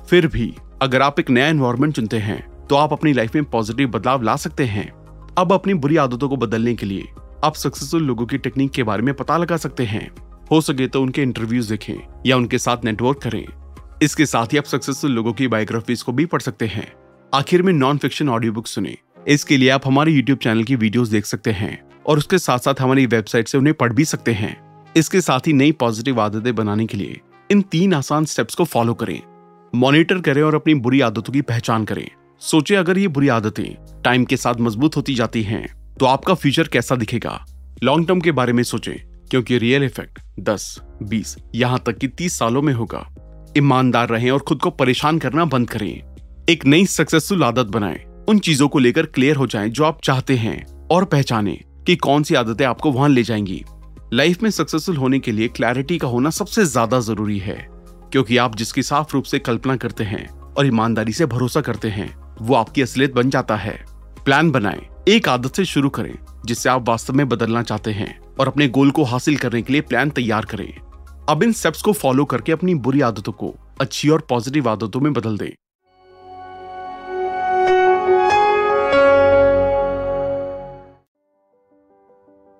फिर 0.09 0.27
भी, 0.27 0.53
अगर 0.81 1.01
आप 1.01 1.19
एक 1.19 1.29
नया 1.29 1.47
एनवायरमेंट 1.47 1.93
चुनते 1.95 2.17
हैं 2.17 2.43
तो 2.67 2.75
आप 2.75 2.93
अपनी 2.93 3.13
लाइफ 3.13 3.35
में 3.35 3.43
पॉजिटिव 3.43 3.89
बदलाव 3.89 4.21
ला 4.21 4.35
सकते 4.35 4.65
हैं। 4.65 4.87
अब 5.37 5.53
अपनी 5.53 5.73
बुरी 5.73 5.97
आदतों 5.97 6.29
को 6.29 6.37
बदलने 6.37 6.73
के 6.75 6.85
लिए, 6.85 7.07
आप 7.43 7.55
सक्सेसफुल 7.55 8.03
लोगों 8.03 8.25
की 8.25 8.37
टेक्निक 8.37 8.71
के 8.71 8.83
बारे 8.83 9.03
में 9.03 9.13
पता 9.13 9.37
लगा 9.37 9.57
सकते 9.57 9.83
हैं। 9.83 10.09
हो 10.51 10.61
सके 10.61 10.87
तो 10.87 11.01
उनके 11.01 11.21
इंटरव्यूज़ 11.21 11.69
देखें, 11.69 11.95
या 12.25 12.37
उनके 12.37 12.57
साथ 12.57 12.85
नेटवर्क 12.85 13.21
करें। 13.21 13.45
इसके 14.01 14.25
साथ 14.25 14.53
ही 14.53 14.57
आप 14.57 14.63
सक्सेसफुल 14.63 15.11
लोगों 15.11 15.33
की 15.33 15.47
बायोग्राफीज 15.47 16.01
को 16.01 16.11
भी 16.11 16.25
पढ़ 16.25 16.41
सकते 16.41 16.67
हैं। 16.67 16.91
आखिर 17.33 17.61
में 17.61 17.73
नॉन 17.73 17.97
फिक्शन 17.97 18.29
ऑडियो 18.29 18.53
बुक 18.53 18.67
सुने। 18.67 18.97
इसके 19.27 19.57
लिए 19.57 19.69
आप 19.69 19.87
हमारे 19.87 20.11
यूट्यूब 20.11 20.39
चैनल 20.39 20.63
की 20.63 20.75
वीडियोस 20.75 21.09
देख 21.09 21.25
सकते 21.25 21.51
हैं, 21.51 21.79
और 22.05 22.17
उसके 22.17 22.37
साथ 22.37 22.59
साथ 22.59 22.81
हमारी 22.81 23.05
वेबसाइट 23.05 23.47
से 23.47 23.57
उन्हें 23.57 23.75
पढ़ 23.75 23.93
भी 23.93 24.05
सकते 24.05 24.33
हैं। 24.33 24.57
इसके 24.97 25.21
साथ 25.21 25.47
ही 25.47 25.53
नई 25.53 25.71
पॉजिटिव 25.71 26.21
आदतें 26.21 26.53
बनाने 26.55 26.85
के 26.85 26.97
लिए, 26.97 27.19
इन 27.51 27.61
तीन 27.61 27.93
आसान 27.93 28.25
स्टेप्स 28.25 28.55
को 28.55 28.63
फॉलो 28.63 28.93
करें। 28.93 29.21
मॉनिटर 29.75 30.19
करें 30.19 30.41
और 30.41 30.55
अपनी 30.55 30.73
बुरी 30.75 30.99
आदतों 31.01 31.33
की 31.33 31.41
पहचान 31.43 31.85
करें। 31.85 32.07
सोचे 32.41 32.75
अगर 32.75 32.97
ये 32.97 33.07
बुरी 33.07 33.27
आदतें 33.29 34.01
टाइम 34.03 34.25
के 34.25 34.37
साथ 34.37 34.61
मज़बूत 34.61 34.95
होती 34.97 35.15
जाती 35.15 35.43
हैं 35.43 35.65
तो 35.99 36.05
आपका 36.05 36.33
फ्यूचर 36.33 36.67
कैसा 36.67 36.95
दिखेगा? 36.95 37.45
लॉन्ग 37.83 38.07
टर्म 38.07 38.21
के 38.21 38.31
बारे 38.31 38.53
में 38.53 38.63
सोचें 38.63 38.95
क्योंकि 39.31 39.57
रियल 39.57 39.83
इफ़ेक्ट 39.83 40.19
10, 40.41 40.79
20 41.03 41.35
यहाँ 41.55 41.81
तक 41.85 41.97
कि 41.97 42.07
30 42.09 42.37
सालों 42.39 42.61
में 42.61 42.73
होगा। 42.73 43.05
ईमानदार 43.57 44.09
रहें 44.09 44.29
और 44.31 44.39
खुद 44.39 44.61
को 44.61 44.69
परेशान 44.71 45.19
करना 45.19 45.45
बंद 45.45 45.69
करें। 45.69 46.01
एक 46.49 46.65
नई 46.65 46.85
सक्सेसफुल 46.85 47.43
आदत 47.43 47.67
बनाएँ। 47.67 47.99
उन 48.29 48.39
चीज़ों 48.39 48.67
को 48.67 48.79
लेकर 48.79 49.05
क्लियर 49.05 49.35
हो 49.35 49.47
जाएँ 49.47 49.69
जो 49.69 49.83
आप 49.83 50.01
चाहते 50.03 50.35
हैं 50.37 50.65
और 50.91 51.05
पहचानें 51.05 51.57
कि 51.87 51.95
कौन 51.97 52.23
सी 52.23 52.35
आदतें 52.35 52.65
आपको 52.65 52.91
वहाँ 52.91 53.09
ले 53.09 53.23
जाएँगी। 53.23 53.63
लाइफ 54.13 54.43
में 54.43 54.49
सक्सेसफुल 54.51 54.97
होने 54.97 55.19
के 55.19 55.31
लिए 55.31 55.47
क्लैरिटी 55.47 55.97
का 55.97 56.07
होना 56.07 56.29
सबसे 56.31 56.65
ज़्यादा 56.65 56.99
ज़रूरी 57.01 57.39
है। 57.39 57.74
क्योंकि 58.11 58.37
आप 58.37 58.55
जिसकी 58.55 58.83
साफ़ 58.83 59.13
रूप 59.13 59.23
से 59.23 59.39
कल्पना 59.39 59.75
करते 59.75 60.03
हैं 60.03 60.29
और 60.29 60.67
ईमानदारी 60.67 61.13
से 61.13 61.25
भरोसा 61.25 61.61
करते 61.61 61.87
हैं, 61.87 62.35
वो 62.41 62.55
आपकी 62.55 62.81
असलियत 62.81 63.13
बन 63.13 63.29
जाता 63.29 63.55
है। 63.55 63.85
प्लान 64.25 64.51
बनाएँ। 64.51 64.87
एक 65.07 65.29
आदत 65.29 65.55
से 65.55 65.65
शुरू 65.65 65.89
करें, 65.89 66.15
जिससे 66.45 66.69
आप 66.69 66.89
वास्तव 66.89 67.13
में 67.13 67.29
बदलना 67.29 67.63
चाहते 67.63 67.91
हैं 67.91 68.19
और 68.39 68.47
अपने 68.47 68.67
गोल 68.67 68.91
को 68.91 69.03
हासिल 69.03 69.37
करने 69.37 69.61
के 69.61 69.73
लिए 69.73 69.81
प्लान 69.81 70.09
तैयार 70.09 70.45
करें। 70.45 70.79
अब 71.29 71.43
इन 71.43 71.53
स्टेप्स 71.53 71.81
को 71.81 71.93
फॉलो 71.93 72.25
करके 72.25 72.51
अपनी 72.51 72.75
बुरी 72.75 73.01
आदतों 73.01 73.31
को 73.31 73.55
अच्छी 73.81 74.09
और 74.09 74.21
पॉजिटिव 74.21 74.69
आदतों 74.69 74.99
में 74.99 75.13
बदल 75.13 75.37
दें। 75.37 75.49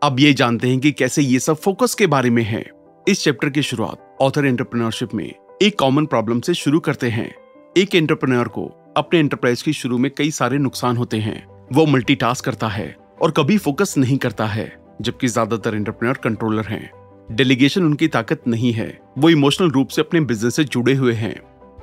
अब 0.03 0.19
ये 0.19 0.33
जानते 0.33 0.69
हैं 0.69 0.79
कि 0.79 0.91
कैसे 0.91 1.21
ये 1.21 1.39
सब 1.39 1.55
फोकस 1.55 1.93
के 1.93 2.07
बारे 2.07 2.29
में 2.29 2.43
है। 2.43 2.74
इस 3.07 3.23
चैप्टर 3.23 3.49
की 3.49 3.61
शुरुआत 3.61 4.17
ऑथर 4.21 4.45
एंटरप्रेन्योरशिप 4.45 5.13
में 5.13 5.33
एक 5.61 5.77
कॉमन 5.79 6.05
प्रॉब्लम 6.05 6.39
से 6.41 6.53
शुरू 6.53 6.79
करते 6.79 7.09
हैं। 7.09 7.29
एक 7.77 7.95
एंटरप्रेन्योर 7.95 8.47
को 8.47 8.63
अपने 8.97 9.19
एंटरप्राइज 9.19 9.61
की 9.61 9.73
शुरू 9.73 9.97
में 9.97 10.09
कई 10.11 10.31
सारे 10.31 10.57
नुकसान 10.57 10.97
होते 10.97 11.17
हैं। 11.17 11.35
वो 11.73 11.85
मल्टीटास्क 11.85 12.45
करता 12.45 12.67
है 12.67 12.95
और 13.21 13.31
कभी 13.31 13.57
फोकस 13.57 13.93
नहीं 13.97 14.17
करता 14.17 14.45
है, 14.45 14.65
जबकि 15.01 15.27
ज़्यादातर 15.27 15.75
एंटरप्रेन्योर 15.75 16.17
कंट्रोलर 16.17 16.65
हैं। 16.65 16.89
डेलीगेशन 17.31 17.85
उनकी 17.85 18.07
ताकत 18.07 18.47
नहीं 18.47 18.71
है। 18.73 18.87
वो 19.17 19.29
इमोशनल 19.29 19.69
रूप 19.71 19.87
से 19.87 20.01
अपने 20.01 20.21
बिज़नेस 20.21 20.55
से 20.55 20.63
जुड़े 20.65 20.93
हुए 20.93 21.13
हैं। 21.13 21.35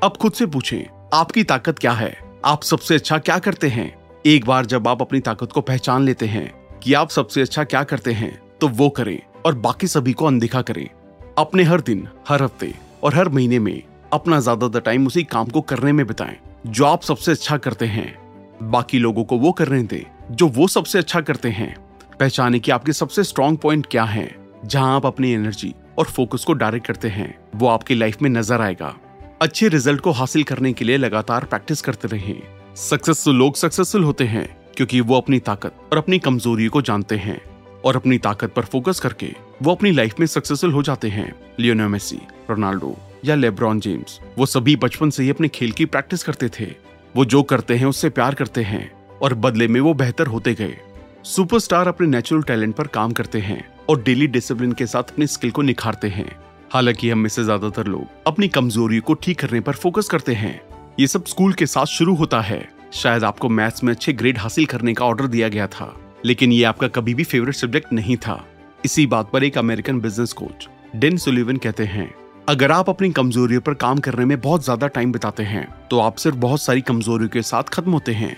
अब 0.02 0.16
खुद 0.16 0.32
से 0.32 0.46
पूछें, 0.46 0.84
आपकी 1.14 1.44
ताकत 1.44 1.78
क्या 1.78 1.92
है? 1.92 2.16
आप 2.44 2.62
सबसे 2.62 2.94
अच्छा 2.94 3.18
क्या 3.18 3.38
करते 3.38 3.68
हैं? 3.68 3.92
एक 4.26 4.46
बार 4.46 4.66
जब 4.66 4.88
आप 4.88 5.02
अपनी 5.02 5.20
ताकत 5.20 5.52
को 5.52 5.60
पहचान 5.60 6.02
लेते 6.02 6.26
हैं 6.26 6.50
कि 6.82 6.94
आप 6.94 7.10
सबसे 7.10 7.42
अच्छा 7.42 7.64
क्या 7.64 7.82
करते 7.84 8.12
हैं 8.12 8.32
तो 8.60 8.68
वो 8.70 8.88
करें 8.90 9.18
और 9.46 9.54
बाकी 9.58 9.86
सभी 9.86 10.12
को 10.12 10.26
अनदेखा 10.26 10.62
करें। 10.62 10.88
अपने 11.38 11.62
हर 11.62 11.80
दिन, 11.80 12.08
हर 12.28 12.42
हफ़्ते 12.42 12.72
और 13.02 13.14
हर 13.14 13.28
महीने 13.28 13.58
में 13.58 13.82
अपना 14.12 14.38
ज़्यादातर 14.40 14.80
टाइम 14.80 15.06
उसी 15.06 15.22
काम 15.24 15.48
को 15.48 15.60
करने 15.60 15.92
में 15.92 16.06
बिताएँ, 16.06 16.36
जो 16.66 16.84
आप 16.84 17.02
सबसे 17.02 17.32
अच्छा 17.32 17.56
करते 17.56 17.86
हैं। 17.86 18.14
बाकी 18.62 18.98
लोगों 18.98 19.24
को 19.24 19.38
वो 19.38 19.52
करने 19.52 19.82
दें, 19.82 20.04
जो 20.30 20.48
वो 20.48 20.66
सबसे 20.68 20.98
अच्छा 20.98 21.20
करते 21.20 21.48
हैं। 21.48 21.74
पहचाने 22.20 22.58
कि 22.58 22.70
आपके 22.70 22.92
सबसे 22.92 23.24
स्ट्रॉन्ग 23.24 23.58
पॉइंट 23.58 23.86
क्या 23.86 24.04
हैं, 24.04 24.28
जहाँ 24.64 24.94
आप 24.96 25.06
अपनी 25.06 25.30
एनर्जी 25.32 25.74
और 25.98 26.04
फोकस 26.06 26.44
को 26.44 26.52
डायरेक्ट 26.52 26.86
करते 26.86 27.08
हैं, 27.08 27.34
वो 27.54 27.68
आपकी 27.68 27.94
लाइफ 27.94 28.22
में 28.22 28.30
नज़र 28.30 28.60
आएगा। 28.60 28.94
अच्छे 29.42 29.68
रिज़ल्ट 29.68 30.00
को 30.00 30.10
हासिल 30.10 30.42
करने 30.42 30.72
के 30.72 30.84
लिए 30.84 30.96
लगातार 30.96 31.44
प्रैक्टिस 31.44 31.80
करते 31.80 32.08
रहें। 32.08 32.42
सक्सेसफुल 32.76 33.36
लोग 33.36 33.56
सक्सेसफुल 33.56 34.04
होते 34.04 34.24
हैं, 34.24 34.46
क्योंकि 34.76 35.00
वो 35.00 35.16
अपनी 35.16 35.38
ताकत 35.38 35.88
और 35.92 35.98
अपनी 35.98 36.18
कमज़ोरी 36.18 36.66
को 36.66 36.82
जानते 36.82 37.16
हैं 37.16 37.40
और 37.84 37.96
अपनी 37.96 38.18
ताकत 38.18 38.52
पर 38.52 38.64
फोकस 38.64 39.00
करके 39.00 39.34
वो 39.62 39.70
अपनी 39.70 39.90
लाइफ 39.92 40.20
में 40.20 40.26
सक्सेसफुल 40.26 40.72
हो 40.72 40.82
जाते 40.82 41.08
हैं 41.08 41.32
लियोनो 41.60 41.88
मेसी 41.88 42.16
रोनाल्डो 42.50 42.96
या 43.24 43.34
लेब्रॉन 43.34 43.80
जेम्स 43.80 44.18
वो 44.38 44.46
सभी 44.46 44.74
बचपन 44.76 45.10
से 45.10 45.22
ही 45.22 45.30
अपने 45.30 45.48
खेल 45.48 45.72
की 45.72 45.84
प्रैक्टिस 45.86 46.22
करते 46.24 46.48
थे। 46.50 46.66
वो 47.14 47.24
जो 47.24 47.42
करते 47.42 47.76
हैं, 47.76 47.86
उससे 47.86 48.10
प्यार 48.10 48.34
करते 48.34 48.62
हैं 48.62 48.90
और 49.22 49.34
बदले 49.36 49.68
में 49.68 49.80
वो 49.80 49.94
बेहतर 49.94 50.26
होते 50.26 50.54
गए। 50.54 50.76
सुपरस्टार 51.24 51.88
अपने 51.88 52.06
नेचुरल 52.06 52.42
टैलेंट 52.42 52.74
पर 52.76 52.86
काम 52.88 53.12
करते 53.12 53.40
हैं 53.40 53.64
और 53.88 54.02
डेली 54.02 54.26
डिसिप्लिन 54.28 54.72
के 54.72 54.86
साथ 54.86 55.12
अपनी 55.12 55.26
स्किल 55.28 55.50
को 55.50 55.62
निखारते 55.62 56.08
हैं। 56.08 56.30
हालाँकि 56.72 57.10
हम 57.10 57.18
में 57.18 57.28
से 57.28 57.44
ज़्यादातर 57.44 57.86
लोग 57.86 58.06
अपनी 58.26 58.48
कमजोरियों 58.50 59.02
को 59.02 59.14
ठीक 59.14 59.40
करने 59.40 59.60
पर 59.60 59.72
फोकस 59.76 60.08
करते 60.08 60.34
हैं। 60.34 60.60
ये 61.00 61.06
सब 61.06 61.26
स्कूल 61.26 61.52
के 61.52 61.66
साथ 61.68 61.86
शुरू 61.88 62.14
होता 62.14 62.40
है। 62.40 62.66
शायद 62.92 63.24
आपको 63.24 63.48
मैथ्स 63.48 63.84
में 63.84 63.92
अच्छे 63.92 64.12
ग्रेड 64.12 64.38
हासिल 64.38 64.66
करने 64.66 64.94
का 64.94 65.04
ऑर्डर 65.04 65.26
दिया 65.26 65.48
गया 65.48 65.66
था, 65.68 65.94
लेकिन 66.24 66.52
ये 66.52 66.64
आपका 66.64 66.88
कभी 66.90 67.14
भी 67.14 67.24
फेवरेट 67.24 67.54
सब्जेक्ट 67.54 67.92
नहीं 67.92 68.16
था। 68.16 68.44
इसी 68.84 69.06
बात 69.06 69.30
पर 69.30 69.44
एक 69.44 69.58
American 69.58 70.00
business 70.00 70.32
coach 70.32 70.66
Dan 70.96 71.16
Sullivan 71.16 71.56
कहते 71.56 71.84
हैं, 71.84 72.12
अगर 72.48 72.72
आप 72.72 72.88
अपनी 72.90 73.10
कमजोरियों 73.10 73.60
पर 73.60 73.74
काम 73.74 73.98
करने 73.98 74.24
में 74.24 74.40
बहुत 74.40 74.64
ज़्यादा 74.64 74.86
टाइम 74.86 75.12
बिताते 75.12 75.42
हैं 75.42 75.66
तो 75.90 75.98
आप 75.98 76.16
सिर्फ़ 76.16 76.36
बहुत 76.36 76.62
सारी 76.62 76.80
कमजोरियों 76.80 77.28
के 77.28 77.42
साथ 77.42 77.62
खत्म 77.64 77.92
होते 77.92 78.12
हैं। 78.12 78.36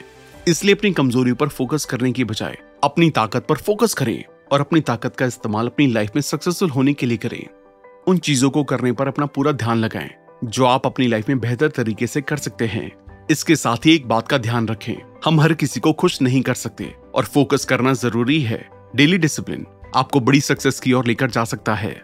इसलिए 0.49 0.75
अपनी 0.75 0.93
कमजोरियों 0.93 1.37
पर 1.37 1.49
फोकस 1.49 1.85
करने 1.85 2.12
की 2.12 2.25
बजाय, 2.25 2.56
अपनी 2.85 3.08
ताकत 3.11 3.46
पर 3.46 3.56
फोकस 3.58 3.94
करें 3.94 4.25
और 4.52 4.61
अपनी 4.61 4.81
ताकत 4.82 5.17
का 5.17 5.26
इस्तेमाल 5.26 5.67
अपनी 5.67 5.87
लाइफ 5.87 6.11
में 6.14 6.23
सक्सेसफुल 6.23 6.70
होने 6.70 6.93
के 6.93 7.06
लिए 7.06 7.17
करें। 7.19 7.47
उन 8.06 8.19
चीज़ों 8.19 8.50
को 8.50 8.64
करने 8.64 8.93
पर 8.93 9.08
अपना 9.08 9.26
पूरा 9.29 9.52
ध्यान 9.55 9.79
लगाएँ, 9.79 10.11
जो 10.44 10.64
आप 10.67 10.87
अपनी 10.87 11.07
लाइफ 11.07 11.28
में 11.28 11.40
बेहतर 11.40 11.69
तरीके 11.71 12.07
से 12.07 12.21
कर 12.23 12.37
सकते 12.38 12.66
हैं। 12.66 12.90
इसके 13.30 13.57
साथ 13.57 13.87
ही 13.87 13.95
एक 13.95 14.09
बात 14.09 14.28
का 14.28 14.38
ध्यान 14.40 14.69
रखें, 14.69 14.95
हम 15.25 15.40
हर 15.40 15.54
किसी 15.54 15.80
को 15.80 15.92
खुश 15.95 16.21
नहीं 16.23 16.42
कर 16.42 16.54
सकते 16.57 16.95
और 17.14 17.25
फोकस 17.26 17.64
करना 17.64 17.92
ज़रूरी 17.95 18.40
है। 18.42 18.64
डेली 18.97 19.19
डिसिप्लिन 19.19 19.66
आपको 19.97 20.21
बड़ी 20.21 20.41
सक्सेस 20.41 20.81
की 20.81 20.93
ओर 20.93 21.07
लेकर 21.07 21.31
जा 21.31 21.45
सकता 21.45 21.75
है। 21.75 22.01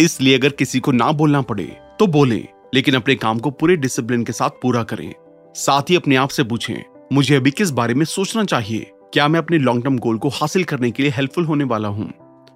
इसलिए 0.00 0.38
अगर 0.38 0.48
किसी 0.48 0.80
को 0.80 0.92
ना 0.92 1.10
बोलना 1.12 1.40
पड़े 1.42 1.64
तो 1.98 2.06
बोले, 2.06 2.42
लेकिन 2.74 2.94
अपने 2.94 3.14
काम 3.14 3.38
को 3.38 3.50
पूरे 3.50 3.76
डिसिप्लिन 3.76 4.24
के 4.24 4.32
साथ 4.32 4.50
पूरा 4.62 4.82
करें। 4.82 5.12
साथ 5.54 5.90
ही 5.90 5.96
अपने 5.96 6.16
आप 6.16 6.28
से 6.28 6.44
पूछें, 6.44 6.82
मुझे 7.12 7.36
अभी 7.36 7.50
किस 7.50 7.70
बारे 7.70 7.94
में 7.94 8.04
सोचना 8.04 8.44
चाहिए? 8.44 8.90
क्या 9.12 9.28
मैं 9.28 9.38
अपने 9.38 9.58
लॉन्ग 9.58 9.84
टर्म 9.84 9.98
गोल 9.98 10.18
को 10.18 10.28
हासिल 10.30 10.64
करने 10.64 10.90
के 10.90 11.02
लिए 11.02 11.12
हेल्पफुल 11.12 11.44
होने 11.44 11.64
वाला 11.64 11.88
हूँ? 11.88 12.12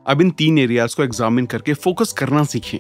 अब 0.07 0.21
इन 0.21 0.31
तीन 0.31 0.59
एरियाज़ 0.59 0.97
को 0.97 1.03
एग्जामिन 1.03 1.47
करके 1.47 1.75
फोकस 1.75 2.13
करना 2.13 2.45
सीखें। 2.45 2.79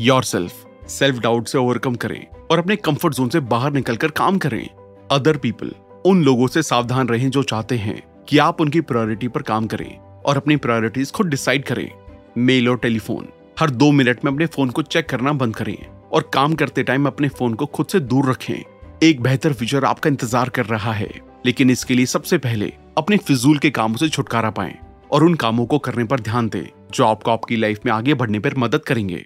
योर 0.00 0.24
सेल्फ 0.24 0.64
सेल्फ 0.88 1.18
डाउट 1.18 1.46
से 1.46 1.58
ओवरकम 1.58 1.94
करें 1.94 2.26
और 2.50 2.58
अपने 2.58 2.76
कंफर्ट 2.76 3.14
जोन 3.14 3.28
से 3.28 3.40
बाहर 3.42 3.72
निकलकर 3.72 4.10
काम 4.10 4.38
करें। 4.38 4.68
अदर 5.10 5.36
पीपल 5.36 5.72
उन 6.06 6.22
लोगों 6.24 6.46
से 6.46 6.62
सावधान 6.62 7.08
रहें 7.08 7.30
जो 7.30 7.42
चाहते 7.42 7.76
हैं 7.76 8.02
कि 8.28 8.38
आप 8.38 8.60
उनकी 8.60 8.80
प्रायोरिटी 8.80 9.28
पर 9.28 9.42
काम 9.42 9.66
करें। 9.66 9.98
और 10.28 10.36
अपनी 10.36 10.56
प्रायोरिटीज 10.56 11.10
खुद 11.10 11.26
डिसाइड 11.26 11.64
करें। 11.64 11.90
मेल 12.38 12.68
और 12.68 12.78
टेलीफोन 12.78 13.28
हर 13.58 13.70
दो 13.72 13.90
मिनट 13.92 14.24
में 14.24 14.32
अपने 14.32 14.46
फ़ोन 14.46 14.70
को 14.70 14.82
चेक 14.84 15.08
करना 15.08 15.32
बंद 15.34 15.56
करें 15.56 15.76
और 16.08 16.30
काम 16.34 16.54
करते 16.54 16.82
टाइम 16.82 17.06
अपने 17.06 17.28
फ़ोन 17.28 17.54
को 17.54 17.66
खुद 17.66 17.86
से 17.86 18.00
दूर 18.00 18.30
रखें। 18.30 18.54
एक 19.02 19.20
बेहतर 19.22 19.52
फ्यूचर 19.52 19.84
आपका 19.84 20.10
इंतज़ार 20.10 20.48
कर 20.48 20.66
रहा 20.66 20.92
है, 20.92 21.08
लेकिन 21.46 21.70
इसके 21.70 21.94
लिए 21.94 22.06
सबसे 22.06 22.38
पहले 22.38 22.72
अपने 22.98 23.16
फिजूल 23.18 23.58
के 23.58 23.70
कामों 23.70 23.96
से 23.96 24.08
छुटकारा 24.08 24.50
पाएँ 24.50 24.74
और 25.10 25.24
उन 25.24 25.34
कामों 25.36 25.66
को 25.66 25.78
करने 25.78 26.04
पर 26.04 26.20
ध्यान 26.20 26.48
दें, 26.48 26.64
जो 26.92 27.04
आपको 27.04 27.30
आपकी 27.30 27.56
लाइफ 27.56 27.86
में 27.86 27.92
आगे 27.92 28.14
बढ़ने 28.14 28.38
पर 28.38 28.56
मदद 28.58 28.84
करेंगे। 28.84 29.24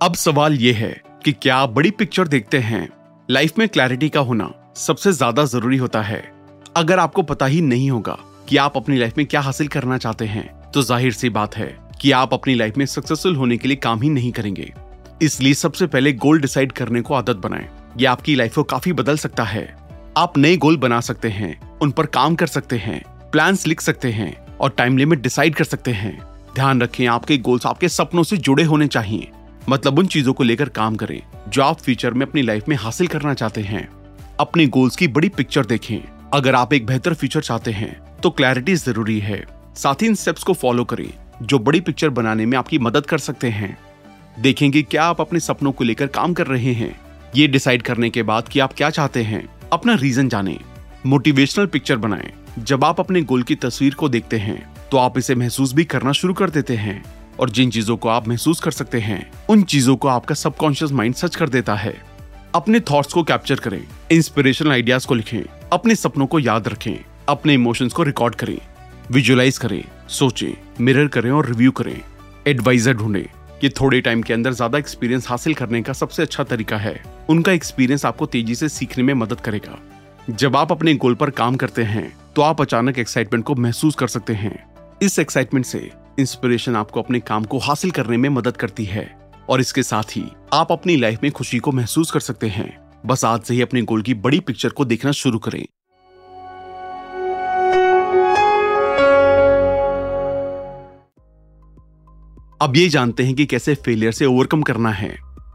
अब 0.00 0.14
सवाल 0.16 0.54
यह 0.54 0.76
है 0.76 1.00
कि 1.24 1.32
क्या 1.32 1.56
आप 1.56 1.70
बड़ी 1.70 1.90
पिक्चर 1.92 2.28
देखते 2.28 2.58
हैं? 2.60 2.88
लाइफ 3.28 3.58
में 3.58 3.68
क्लैरिटी 3.68 4.08
का 4.08 4.20
होना 4.20 4.50
सबसे 4.76 5.10
ज़्यादा 5.12 5.44
ज़रूरी 5.44 5.76
होता 5.76 6.00
है। 6.02 6.18
अगर 6.76 6.98
आपको 6.98 7.22
पता 7.22 7.46
ही 7.46 7.60
नहीं 7.60 7.90
होगा 7.90 8.16
कि 8.48 8.56
आप 8.56 8.76
अपनी 8.76 8.96
लाइफ 8.96 9.18
में 9.18 9.24
क्या 9.26 9.40
हासिल 9.40 9.68
करना 9.68 9.96
चाहते 9.98 10.24
हैं 10.24 10.44
तो 10.70 10.82
ज़ाहिर 10.82 11.12
सी 11.12 11.28
बात 11.28 11.56
है 11.56 11.66
कि 12.00 12.10
आप 12.12 12.34
अपनी 12.34 12.54
लाइफ 12.54 12.76
में 12.76 12.84
सक्सेसफुल 12.86 13.36
होने 13.36 13.56
के 13.56 13.68
लिए 13.68 13.76
काम 13.76 14.02
ही 14.02 14.08
नहीं 14.08 14.32
करेंगे। 14.32 14.72
इसलिए 15.22 15.54
सबसे 15.54 15.86
पहले 15.86 16.12
गोल 16.14 16.40
डिसाइड 16.40 16.72
करने 16.72 17.00
को 17.00 17.14
आदत 17.14 17.36
बनाएँ। 17.36 17.68
यह 17.98 18.10
आपकी 18.10 18.34
लाइफ 18.34 18.54
को 18.54 18.62
काफ़ी 18.64 18.92
बदल 18.92 19.16
सकता 19.16 19.44
है। 19.44 19.64
आप 20.16 20.36
नए 20.38 20.56
गोल 20.56 20.76
बना 20.76 21.00
सकते 21.00 21.28
हैं, 21.30 21.78
उन 21.78 21.90
पर 21.90 22.06
काम 22.08 22.34
कर 22.34 22.46
सकते 22.46 22.76
हैं 22.78 23.02
प्लान्स 23.32 23.66
लिख 23.66 23.80
सकते 23.80 24.10
हैं 24.10 24.34
और 24.56 24.70
टाइम 24.70 24.98
लिमिट 24.98 25.22
डिसाइड 25.22 25.54
कर 25.54 25.64
सकते 25.64 25.92
हैं। 25.92 26.18
ध्यान 26.54 26.82
रखें, 26.82 27.06
आपके 27.06 27.38
गोल्स 27.38 27.66
आपके 27.66 27.88
सपनों 27.90 28.22
से 28.22 28.36
जुड़े 28.38 28.64
होने 28.64 28.86
चाहिए। 28.88 29.30
मतलब 29.68 29.98
उन 29.98 30.06
चीज़ों 30.06 30.32
को 30.32 30.44
लेकर 30.44 30.68
काम 30.68 30.96
करें, 30.96 31.22
जो 31.48 31.62
आप 31.62 31.80
फ्यूचर 31.80 32.14
में 32.14 32.26
अपनी 32.26 32.42
लाइफ 32.42 32.68
में 32.68 32.76
हासिल 32.76 33.06
करना 33.06 33.34
चाहते 33.34 33.60
हैं। 33.60 33.88
अपने 34.40 34.66
गोल्स 34.66 34.96
की 34.96 35.08
बड़ी 35.08 35.28
पिक्चर 35.28 35.66
देखें। 35.66 35.98
अगर 36.34 36.54
आप 36.54 36.72
एक 36.72 36.86
बेहतर 36.86 37.14
फ्यूचर 37.14 37.40
चाहते 37.40 37.70
हैं 37.70 37.92
तो 38.22 38.30
क्लैरिटी 38.30 38.74
ज़रूरी 38.74 39.18
है। 39.18 39.44
साथ 39.76 40.02
ही 40.02 40.06
इन 40.06 40.14
स्टेप्स 40.14 40.42
को 40.42 40.52
फॉलो 40.52 40.84
करें, 40.84 41.12
जो 41.42 41.58
बड़ी 41.58 41.80
पिक्चर 41.80 42.08
बनाने 42.10 42.46
में 42.46 42.58
आपकी 42.58 42.78
मदद 42.78 43.06
कर 43.06 43.18
सकते 43.18 43.48
हैं। 43.48 43.76
देखेंगे 44.38 44.82
क्या 44.82 45.04
आप 45.04 45.20
अपने 45.20 45.40
सपनों 45.40 45.72
को 45.72 45.84
लेकर 45.84 46.06
काम 46.06 46.34
कर 46.34 46.46
रहे 46.46 46.72
हैं। 46.72 46.94
ये 47.36 47.46
डिसाइड 47.46 47.82
करने 47.82 48.10
के 48.10 48.22
बाद 48.22 48.48
कि 48.48 48.60
आप 48.60 48.72
क्या 48.72 48.90
चाहते 48.90 49.22
हैं। 49.22 49.48
अपना 49.72 49.94
रीजन 49.94 50.28
जाने। 50.28 50.58
मोटिवेशनल 51.06 51.66
पिक्चर 51.66 51.96
बनाएँ। 51.96 52.32
जब 52.58 52.84
आप 52.84 53.00
अपने 53.00 53.22
गोल 53.22 53.42
की 53.42 53.54
तस्वीर 53.54 53.94
को 53.94 54.08
देखते 54.08 54.38
हैं 54.38 54.62
तो 54.90 54.96
आप 54.96 55.18
इसे 55.18 55.34
महसूस 55.34 55.72
भी 55.72 55.84
करना 55.84 56.12
शुरू 56.12 56.34
कर 56.34 56.50
देते 56.50 56.76
हैं। 56.76 57.02
और 57.40 57.50
जिन 57.50 57.70
चीज़ों 57.70 57.96
को 57.96 58.08
आप 58.08 58.28
महसूस 58.28 58.60
कर 58.60 58.70
सकते 58.70 59.00
हैं, 59.00 59.30
उन 59.48 59.62
चीज़ों 59.64 59.96
को 59.96 60.08
आपका 60.08 60.34
सबकॉन्शियस 60.34 60.92
माइंड 60.92 61.14
सच 61.14 61.36
कर 61.36 61.48
देता 61.48 61.74
है। 61.74 61.94
अपने 62.54 62.80
थॉट्स 62.82 63.12
को 63.12 63.22
कैप्चर 63.22 63.56
करें 63.56 63.80
इंस्पिरेशनल 64.12 64.72
आइडियाज़ 64.72 65.06
को 65.06 65.14
लिखें, 65.14 65.42
अपने 65.72 65.94
सपनों 65.94 66.26
को 66.26 66.38
याद 66.38 66.68
रखें, 66.68 66.96
अपने 67.28 67.54
इमोशंस 67.54 67.92
को 67.92 68.02
रिकॉर्ड 68.02 68.34
करें 68.34 68.58
विजुअलाइज 69.10 69.58
करें, 69.58 69.84
सोचें 70.08 70.52
मिरर 70.80 71.08
करें 71.08 71.30
और 71.30 71.46
रिव्यू 71.46 71.70
करें। 71.72 72.00
एडवाइजर 72.46 72.94
ढूंढें 72.94 73.24
ये 73.64 73.68
थोड़े 73.70 74.00
टाइम 74.00 74.22
के 74.22 74.32
अंदर 74.34 74.52
ज़्यादा 74.52 74.78
एक्सपीरियंस 74.78 75.28
हासिल 75.28 75.54
करने 75.54 75.80
का 75.82 75.92
सबसे 75.92 76.22
अच्छा 76.22 76.44
तरीका 76.44 76.76
है। 76.76 77.00
उनका 77.28 77.52
एक्सपीरियंस 77.52 78.04
आपको 78.06 78.26
तेज़ी 78.26 78.54
से 78.54 78.68
सीखने 78.68 79.04
में 79.04 79.12
मदद 79.14 79.40
करेगा। 79.40 79.78
जब 80.30 80.56
आप 80.56 80.72
अपने 80.72 80.94
गोल 80.94 81.14
पर 81.14 81.30
काम 81.32 81.56
करते 81.56 81.82
हैं 81.84 82.12
तो 82.36 82.42
आप 82.42 82.60
अचानक 82.60 82.98
एक्साइटमेंट 82.98 83.44
को 83.44 83.54
महसूस 83.56 83.94
कर 83.94 84.08
सकते 84.08 84.34
हैं। 84.34 84.56
इस 85.02 85.18
एक्साइटमेंट 85.18 85.66
से 85.66 85.90
इंस्पिरेशन 86.18 86.76
आपको 86.76 87.02
अपने 87.02 87.20
काम 87.20 87.44
को 87.44 87.58
हासिल 87.58 87.90
करने 87.90 88.16
में 88.16 88.28
मदद 88.28 88.56
करती 88.56 88.84
है। 88.84 89.32
और 89.50 89.60
इसके 89.60 89.82
साथ 89.82 90.16
ही 90.16 90.24
आप 90.52 90.72
अपनी 90.72 90.96
लाइफ 90.96 91.20
में 91.22 91.32
खुशी 91.32 91.58
को 91.58 91.72
महसूस 91.72 92.10
कर 92.10 92.20
सकते 92.20 92.48
हैं। 92.48 92.72
बस 93.06 93.24
आज 93.24 93.42
से 93.42 93.54
ही 93.54 93.60
अपने 93.60 93.82
गोल 93.82 94.02
की 94.02 94.14
बड़ी 94.14 94.40
पिक्चर 94.40 94.68
को 94.68 94.84
देखना 94.84 95.12
शुरू 95.12 95.38
करें। 95.38 95.64
अब 102.62 102.76
ये 102.76 102.88
जानते 102.88 103.24
हैं 103.24 103.34
कि 103.34 103.46
कैसे 103.46 103.74
फेलियर 103.74 104.12
से 104.12 104.26
ओवरकम 104.26 104.62
करना 104.62 104.90
है। 104.90 105.10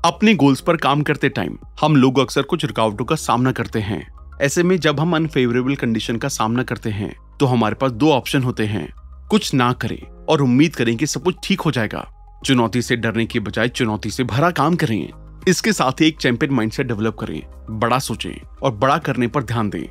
अपने 0.06 0.34
गोल्स 0.36 0.62
पर 0.62 0.78
काम 0.78 1.01
करते 1.01 1.30
टाइम 1.30 1.58
हम 1.82 1.96
लोग 1.96 2.20
अक्सर 2.20 2.42
कुछ 2.42 2.66
रुकावटों 2.66 3.06
का 3.06 3.16
सामना 3.16 3.51
करते 3.51 3.80
हैं। 3.80 4.08
ऐसे 4.42 4.63
में 4.63 4.80
जब 4.80 5.00
हम 5.00 5.16
अनफेवरेबल 5.16 5.75
कंडीशन 5.75 6.18
का 6.18 6.28
सामना 6.28 6.63
करते 6.63 6.89
हैं 6.89 7.13
तो 7.39 7.46
हमारे 7.46 7.75
पास 7.75 7.92
दो 7.92 8.12
ऑप्शन 8.12 8.44
होते 8.44 8.66
हैं। 8.66 8.88
कुछ 9.30 9.54
ना 9.54 9.72
करें 9.74 10.18
और 10.29 10.41
उम्मीद 10.41 10.75
करें 10.75 10.98
कि 10.98 11.07
सब 11.07 11.24
कुछ 11.24 11.36
ठीक 11.43 11.62
हो 11.62 11.71
जाएगा। 11.71 12.07
चुनौती 12.45 12.81
से 12.81 12.95
डरने 12.95 13.25
के 13.25 13.39
बजाय 13.39 13.69
चुनौती 13.69 14.09
से 14.09 14.24
भरा 14.24 14.51
काम 14.51 14.75
करें। 14.75 15.09
इसके 15.48 15.74
साथ 15.74 15.91
ही 15.91 16.07
एक 16.07 16.17
चैंपियन 16.17 16.51
माइंडसेट 16.51 16.88
डेवलप 16.88 17.17
करें। 17.19 17.41
बड़ा 17.79 18.00
सोचें 18.00 18.41
और 18.63 18.71
बड़ा 18.71 18.98
करने 18.98 19.27
पर 19.27 19.43
ध्यान 19.43 19.69
दें। 19.69 19.86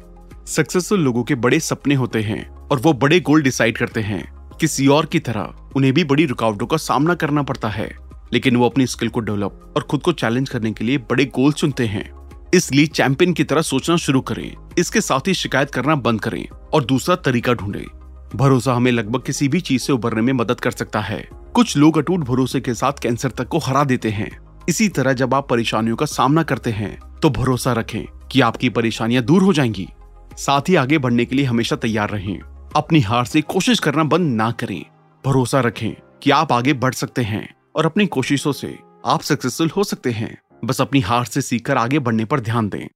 सक्सेसफुल 0.47 1.01
लोगों 1.01 1.25
के 1.25 1.35
बड़े 1.35 1.61
सपने 1.61 1.95
होते 1.95 2.23
हैं 2.23 2.49
और 2.49 2.79
वो 2.79 2.93
बड़े 2.93 3.21
गोल 3.21 3.43
डिसाइड 3.43 3.79
करते 3.79 4.01
हैं। 4.01 4.39
किसी 4.61 4.89
और 4.89 5.07
की 5.07 5.19
तरह 5.19 5.55
उन्हें 5.77 5.95
भी 5.95 6.05
बड़ी 6.05 6.27
रुकावटों 6.27 6.67
का 6.67 6.77
सामना 6.77 7.15
करना 7.15 7.43
पड़ता 7.43 7.69
है। 7.69 7.97
लेकिन 8.33 8.57
वो 8.57 8.67
अपनी 8.67 8.87
स्किल 8.87 9.09
को 9.09 9.21
डेवलप 9.21 9.75
और 9.77 9.83
खुद 9.83 10.01
को 10.01 10.13
चैलेंज 10.13 10.49
करने 10.49 10.73
के 10.73 10.85
लिए 10.85 10.99
बड़े 10.99 11.25
गोल 11.25 11.53
चुनते 11.53 11.87
हैं। 11.87 12.11
इसलिए 12.55 12.87
चैंपियन 12.87 13.33
की 13.33 13.45
तरह 13.45 13.63
सोचना 13.63 13.97
शुरू 13.97 14.21
करें। 14.21 14.57
इसके 14.79 15.01
साथ 15.01 15.29
ही 15.29 15.35
शिकायत 15.35 15.71
करना 15.71 15.95
बंद 15.95 16.21
करें 16.21 16.49
और 16.49 16.85
दूसरा 16.85 17.17
तरीका 17.17 17.53
ढूंढें। 17.53 17.98
भरोसा 18.35 18.75
हमें 18.75 18.91
लगभग 18.93 19.23
किसी 19.23 19.49
भी 19.49 19.61
चीज़ 19.61 19.83
से 19.83 19.93
उबरने 19.93 20.23
में 20.23 20.33
मदद 20.33 20.61
कर 20.61 20.71
सकता 20.71 21.01
है। 21.01 21.29
कुछ 21.55 21.77
लोग 21.77 21.99
अटूट 21.99 22.21
भरोसे 22.21 22.61
के 22.61 22.75
साथ 22.75 22.93
कैंसर 22.93 23.31
तक 23.31 23.49
को 23.49 23.59
हरा 23.59 23.85
देते 23.85 24.11
हैं। 24.11 24.31
इसी 24.69 24.89
तरह 24.89 25.13
जब 25.13 25.35
आप 25.35 25.49
परेशानियों 25.49 25.97
का 25.97 26.07
सामना 26.07 26.43
करते 26.43 26.71
हैं 26.71 26.99
तो 27.23 27.31
भरोसा 27.31 27.73
रखें 27.73 28.05
कि 28.29 28.41
आपकी 28.41 28.69
परेशानियाँ 28.69 29.23
दूर 29.25 29.43
हो 29.43 29.53
जाएँगी। 29.53 29.89
साथ 30.37 30.69
ही 30.69 30.75
आगे 30.75 30.99
बढ़ने 30.99 31.25
के 31.25 31.37
लिए 31.37 31.45
हमेशा 31.45 31.77
तैयार 31.77 32.11
रहें। 32.11 32.39
अपनी 32.77 33.01
हार 33.01 33.25
से 33.25 33.41
कोशिश 33.41 33.79
करना 33.79 34.05
बंद 34.05 34.37
ना 34.37 34.51
करें। 34.51 34.85
भरोसा 35.25 35.61
रखें 35.61 35.93
कि 36.23 36.31
आप 36.31 36.53
आगे 36.53 36.73
बढ़ 36.73 36.95
सकते 36.95 37.23
हैं 37.23 37.55
और 37.77 37.87
अपनी 37.87 38.07
कोशिशों 38.07 38.53
से 38.53 38.79
आप 39.07 39.21
सक्सेसफुल 39.21 39.71
हो 39.77 39.85
सकते 39.85 40.11
हैं। 40.11 40.37
बस 40.65 40.81
अपनी 40.81 41.01
हार 41.01 41.25
से 41.25 41.43
सीखकर 41.43 41.77
आगे 41.77 41.99
बढ़ने 41.99 42.25
पर 42.25 42.41
ध्यान 42.41 42.69
दें। 42.69 42.87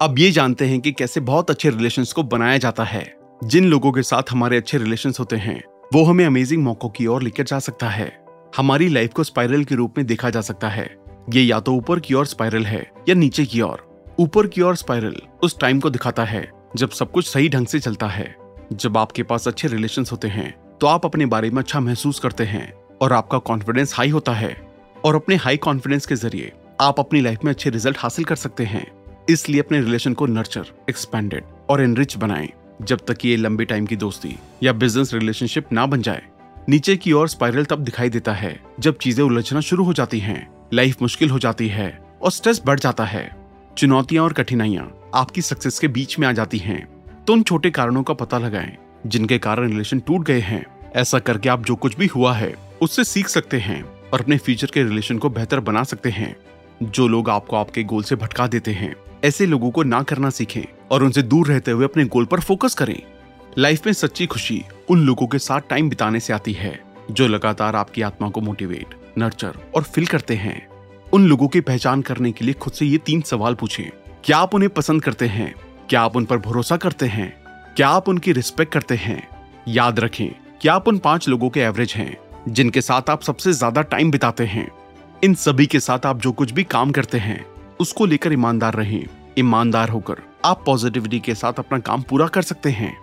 अब 0.00 0.18
ये 0.18 0.30
जानते 0.30 0.64
हैं 0.64 0.80
कि 0.80 0.90
कैसे 0.92 1.20
बहुत 1.20 1.50
अच्छे 1.50 1.70
रिलेशंस 1.70 2.12
को 2.12 2.22
बनाया 2.22 2.56
जाता 2.58 2.84
है। 2.84 3.16
जिन 3.44 3.64
लोगों 3.64 3.92
के 3.92 4.02
साथ 4.02 4.22
हमारे 4.30 4.56
अच्छे 4.56 4.78
रिलेशंस 4.78 5.20
होते 5.20 5.36
हैं, 5.36 5.62
वो 5.94 6.04
हमें 6.04 6.24
अमेजिंग 6.26 6.62
मौकों 6.64 6.88
की 6.88 7.06
ओर 7.06 7.22
लेकर 7.22 7.44
जा 7.44 7.58
सकता 7.58 7.88
है। 7.88 8.24
हमारी 8.56 8.88
लाइफ 8.88 9.12
को 9.12 9.24
स्पाइरल 9.24 9.64
के 9.64 9.74
रूप 9.74 9.94
में 9.98 10.06
देखा 10.06 10.30
जा 10.30 10.40
सकता 10.40 10.68
है। 10.68 10.96
ये 11.34 11.42
या 11.42 11.60
तो 11.60 11.74
ऊपर 11.74 12.00
की 12.00 12.14
ओर 12.14 12.26
स्पाइरल 12.26 12.66
है, 12.66 12.90
या 13.08 13.14
नीचे 13.14 13.44
की 13.44 13.60
ओर। 13.60 14.04
ऊपर 14.18 14.46
की 14.46 14.60
ओर 14.60 14.76
स्पाइरल 14.76 15.16
उस 15.42 15.58
टाइम 15.58 15.80
को 15.80 15.90
दिखाता 15.90 16.24
है, 16.24 16.50
जब 16.76 16.90
सब 16.90 17.10
कुछ 17.10 17.26
सही 17.26 17.48
ढंग 17.48 17.66
से 17.66 17.80
चलता 17.80 18.08
है। 18.08 18.34
जब 18.72 18.98
आपके 18.98 19.22
पास 19.22 19.48
अच्छे 19.48 19.68
रिलेशन 19.68 20.04
होते 20.12 20.28
हैं 20.28 20.54
तो 20.80 20.86
आप 20.86 21.06
अपने 21.06 21.26
बारे 21.26 21.50
में 21.50 21.62
अच्छा 21.62 21.80
महसूस 21.80 22.18
करते 22.18 22.44
हैं, 22.44 22.72
और 23.02 23.12
आपका 23.12 23.38
कॉन्फिडेंस 23.38 23.94
हाई 23.94 24.08
होता 24.08 24.32
है। 24.32 24.56
और 25.04 25.14
अपने 25.14 25.36
हाई 25.36 25.56
कॉन्फिडेंस 25.56 26.06
के 26.06 26.14
ज़रिए 26.14 26.52
आप 26.80 27.00
अपनी 27.00 27.20
लाइफ 27.20 27.44
में 27.44 27.52
अच्छे 27.52 27.70
रिज़ल्ट 27.70 27.98
हासिल 27.98 28.24
कर 28.24 28.36
सकते 28.36 28.64
हैं। 28.64 28.95
इसलिए 29.28 29.60
अपने 29.60 29.80
रिलेशन 29.80 30.12
को 30.12 30.26
नर्चर 30.26 30.66
एक्सपेंडेड 30.90 31.44
और 31.70 31.82
एनरिच 31.82 32.16
बनाएँ, 32.16 32.48
जब 32.82 33.00
तक 33.08 33.24
ये 33.24 33.36
लंबे 33.36 33.64
टाइम 33.64 33.86
की 33.86 33.96
दोस्ती 33.96 34.36
या 34.62 34.72
बिज़नेस 34.72 35.12
रिलेशनशिप 35.14 35.72
ना 35.72 35.86
बन 35.86 36.02
जाए। 36.02 36.22
नीचे 36.68 36.96
की 36.96 37.12
ओर 37.12 37.28
स्पाइरल 37.28 37.64
तब 37.64 37.78
दिखाई 37.78 38.08
देता 38.08 38.32
है, 38.32 38.60
जब 38.80 38.98
चीज़ें 38.98 39.24
उलझना 39.24 39.60
शुरू 39.60 39.84
हो 39.84 39.92
जाती 39.92 40.18
हैं 40.18 40.46
लाइफ 40.74 41.02
मुश्किल 41.02 41.30
हो 41.30 41.38
जाती 41.38 41.68
है 41.68 41.88
और 42.22 42.30
स्ट्रेस 42.30 42.62
बढ़ 42.66 42.80
जाता 42.80 43.04
है। 43.04 43.30
चुनौतियाँ 43.76 44.24
और 44.24 44.32
कठिनाइयाँ 44.32 44.92
आपकी 45.14 45.42
सक्सेस 45.42 45.78
के 45.78 45.88
बीच 45.88 46.18
में 46.18 46.26
आ 46.28 46.32
जाती 46.32 46.58
हैं। 46.58 46.86
तो 47.26 47.32
उन 47.32 47.42
छोटे 47.42 47.70
कारणों 47.70 48.02
का 48.02 48.14
पता 48.14 48.38
लगाएँ, 48.38 48.76
जिनके 49.06 49.38
कारण 49.38 49.70
रिलेशन 49.70 50.00
टूट 50.00 50.24
गए 50.26 50.40
हैं। 50.40 50.64
ऐसा 50.96 51.18
करके 51.18 51.48
आप 51.48 51.64
जो 51.64 51.74
कुछ 51.74 51.96
भी 51.96 52.06
हुआ 52.06 52.34
है, 52.34 52.54
उससे 52.82 53.04
सीख 53.04 53.28
सकते 53.28 53.58
हैं 53.58 53.82
और 54.12 54.20
अपने 54.20 54.36
फ्यूचर 54.38 54.70
के 54.74 54.82
रिलेशन 54.82 55.18
को 55.18 55.30
बेहतर 55.30 55.60
बना 55.60 55.82
सकते 55.84 56.10
हैं। 56.10 56.34
जो 56.82 57.08
लोग 57.08 57.30
आपको 57.30 57.56
आपके 57.56 57.82
गोल 57.82 58.02
से 58.02 58.16
भटका 58.16 58.46
देते 58.46 58.70
हैं 58.70 58.94
ऐसे 59.26 59.46
लोगों 59.46 59.70
को 59.70 59.82
ना 59.82 60.02
करना 60.02 60.30
सीखें 60.30 60.62
और 60.90 61.04
उनसे 61.04 61.22
दूर 61.22 61.46
रहते 61.46 61.70
हुए 61.70 61.84
अपने 61.84 62.04
गोल 62.04 62.24
पर 62.24 62.40
फोकस 62.40 62.74
करें। 62.74 63.00
लाइफ 63.58 63.86
में 63.86 63.92
सच्ची 63.92 64.26
खुशी 64.26 64.62
उन 64.90 65.00
लोगों 65.06 65.26
के 65.26 65.38
साथ 65.38 65.60
टाइम 65.70 65.88
बिताने 65.88 66.20
से 66.20 66.32
आती 66.32 66.52
है, 66.52 66.78
जो 67.10 67.26
लगातार 67.28 67.76
आपकी 67.76 68.02
आत्मा 68.02 68.28
को 68.28 68.40
मोटिवेट, 68.40 68.94
नर्चर 69.18 69.58
और 69.76 69.82
फिल 69.82 70.06
करते 70.06 70.34
हैं। 70.34 70.66
उन 71.12 71.26
लोगों 71.28 71.48
की 71.48 71.60
पहचान 71.60 72.02
करने 72.02 72.32
के 72.32 72.44
लिए 72.44 72.54
खुद 72.54 72.72
से 72.72 72.86
ये 72.86 72.98
तीन 72.98 73.20
सवाल 73.20 73.54
पूछें। 73.54 73.90
क्या 74.24 74.38
आप 74.38 74.54
उन्हें 74.54 74.70
पसंद 74.70 75.02
करते 75.02 75.26
हैं? 75.26 75.54
क्या 75.88 76.00
आप 76.00 76.16
उन 76.16 76.24
पर 76.24 76.38
भरोसा 76.38 76.76
करते 76.76 77.06
हैं? 77.06 77.28
क्या 77.76 77.88
आप 77.88 78.08
उनकी 78.08 78.32
रिस्पेक्ट 78.32 78.72
करते 78.72 78.94
हैं? 78.94 79.22
याद 79.68 80.00
रखें, 80.00 80.28
क्या 80.60 80.74
आप 80.74 80.88
उन 80.88 80.98
पाँच 80.98 81.28
लोगों 81.28 81.50
के 81.50 81.60
एवरेज 81.60 81.94
हैं, 81.96 82.16
जिनके 82.48 82.80
साथ 82.80 83.10
आप 83.10 83.22
सबसे 83.22 83.52
ज़्यादा 83.52 83.82
टाइम 83.82 84.10
बिताते 84.10 84.44
हैं? 84.44 84.68
इन 85.24 85.34
सभी 85.34 85.66
के 85.66 85.80
साथ 85.80 86.06
आप 86.06 86.20
जो 86.20 86.32
कुछ 86.32 86.50
भी 86.50 86.64
काम 86.64 86.90
करते 86.90 87.18
हैं, 87.18 87.44
उसको 87.80 88.06
लेकर 88.06 88.32
ईमानदार 88.32 88.74
रहें। 88.74 89.06
ईमानदार 89.38 89.88
होकर 89.88 90.16
आप 90.44 90.62
पॉजिटिविटी 90.66 91.20
के 91.20 91.34
साथ 91.34 91.58
अपना 91.58 91.78
काम 91.78 92.02
पूरा 92.02 92.26
कर 92.26 92.42
सकते 92.42 92.70
हैं। 92.70 92.96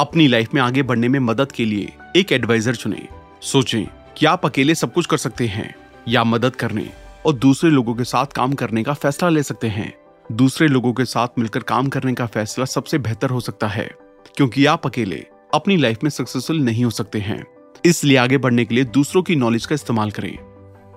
अपनी 0.00 0.26
लाइफ 0.28 0.54
में 0.54 0.60
आगे 0.62 0.82
बढ़ने 0.82 1.08
में 1.08 1.18
मदद 1.20 1.52
के 1.52 1.64
लिए 1.64 1.92
एक 2.16 2.32
एडवाइजर 2.32 2.74
चुने। 2.74 3.06
सोचें 3.42 3.86
कि 4.16 4.26
आप 4.26 4.46
अकेले 4.46 4.74
सब 4.74 4.92
कुछ 4.92 5.06
कर 5.06 5.16
सकते 5.16 5.46
हैं 5.46 5.74
या 6.08 6.24
मदद 6.24 6.56
करने 6.56 6.88
और 7.26 7.32
दूसरे 7.32 7.70
लोगों 7.70 7.94
के 7.94 8.04
साथ 8.04 8.26
काम 8.26 8.52
करने 8.52 8.82
का 8.82 8.94
फैसला 8.94 9.28
ले 9.28 9.42
सकते 9.42 9.68
हैं। 9.68 9.92
दूसरे 10.32 10.68
लोगों 10.68 10.92
के 10.92 11.04
साथ 11.04 11.38
मिलकर 11.38 11.60
काम 11.60 11.88
करने 11.88 12.14
का 12.14 12.26
फैसला 12.26 12.64
सबसे 12.64 12.98
बेहतर 12.98 13.30
हो 13.30 13.40
सकता 13.40 13.68
है, 13.68 13.90
क्योंकि 14.36 14.66
आप 14.66 14.86
अकेले 14.86 15.24
अपनी 15.54 15.76
लाइफ 15.76 16.02
में 16.02 16.10
सक्सेसफुल 16.10 16.60
नहीं 16.60 16.84
हो 16.84 16.90
सकते 16.90 17.18
हैं। 17.18 17.44
इसलिए 17.84 18.16
आगे 18.16 18.38
बढ़ने 18.38 18.64
के 18.64 18.74
लिए 18.74 18.84
दूसरों 18.84 19.22
की 19.22 19.36
नॉलेज 19.36 19.66
का 19.66 19.74
इस्तेमाल 19.74 20.10
करें। 20.10 20.36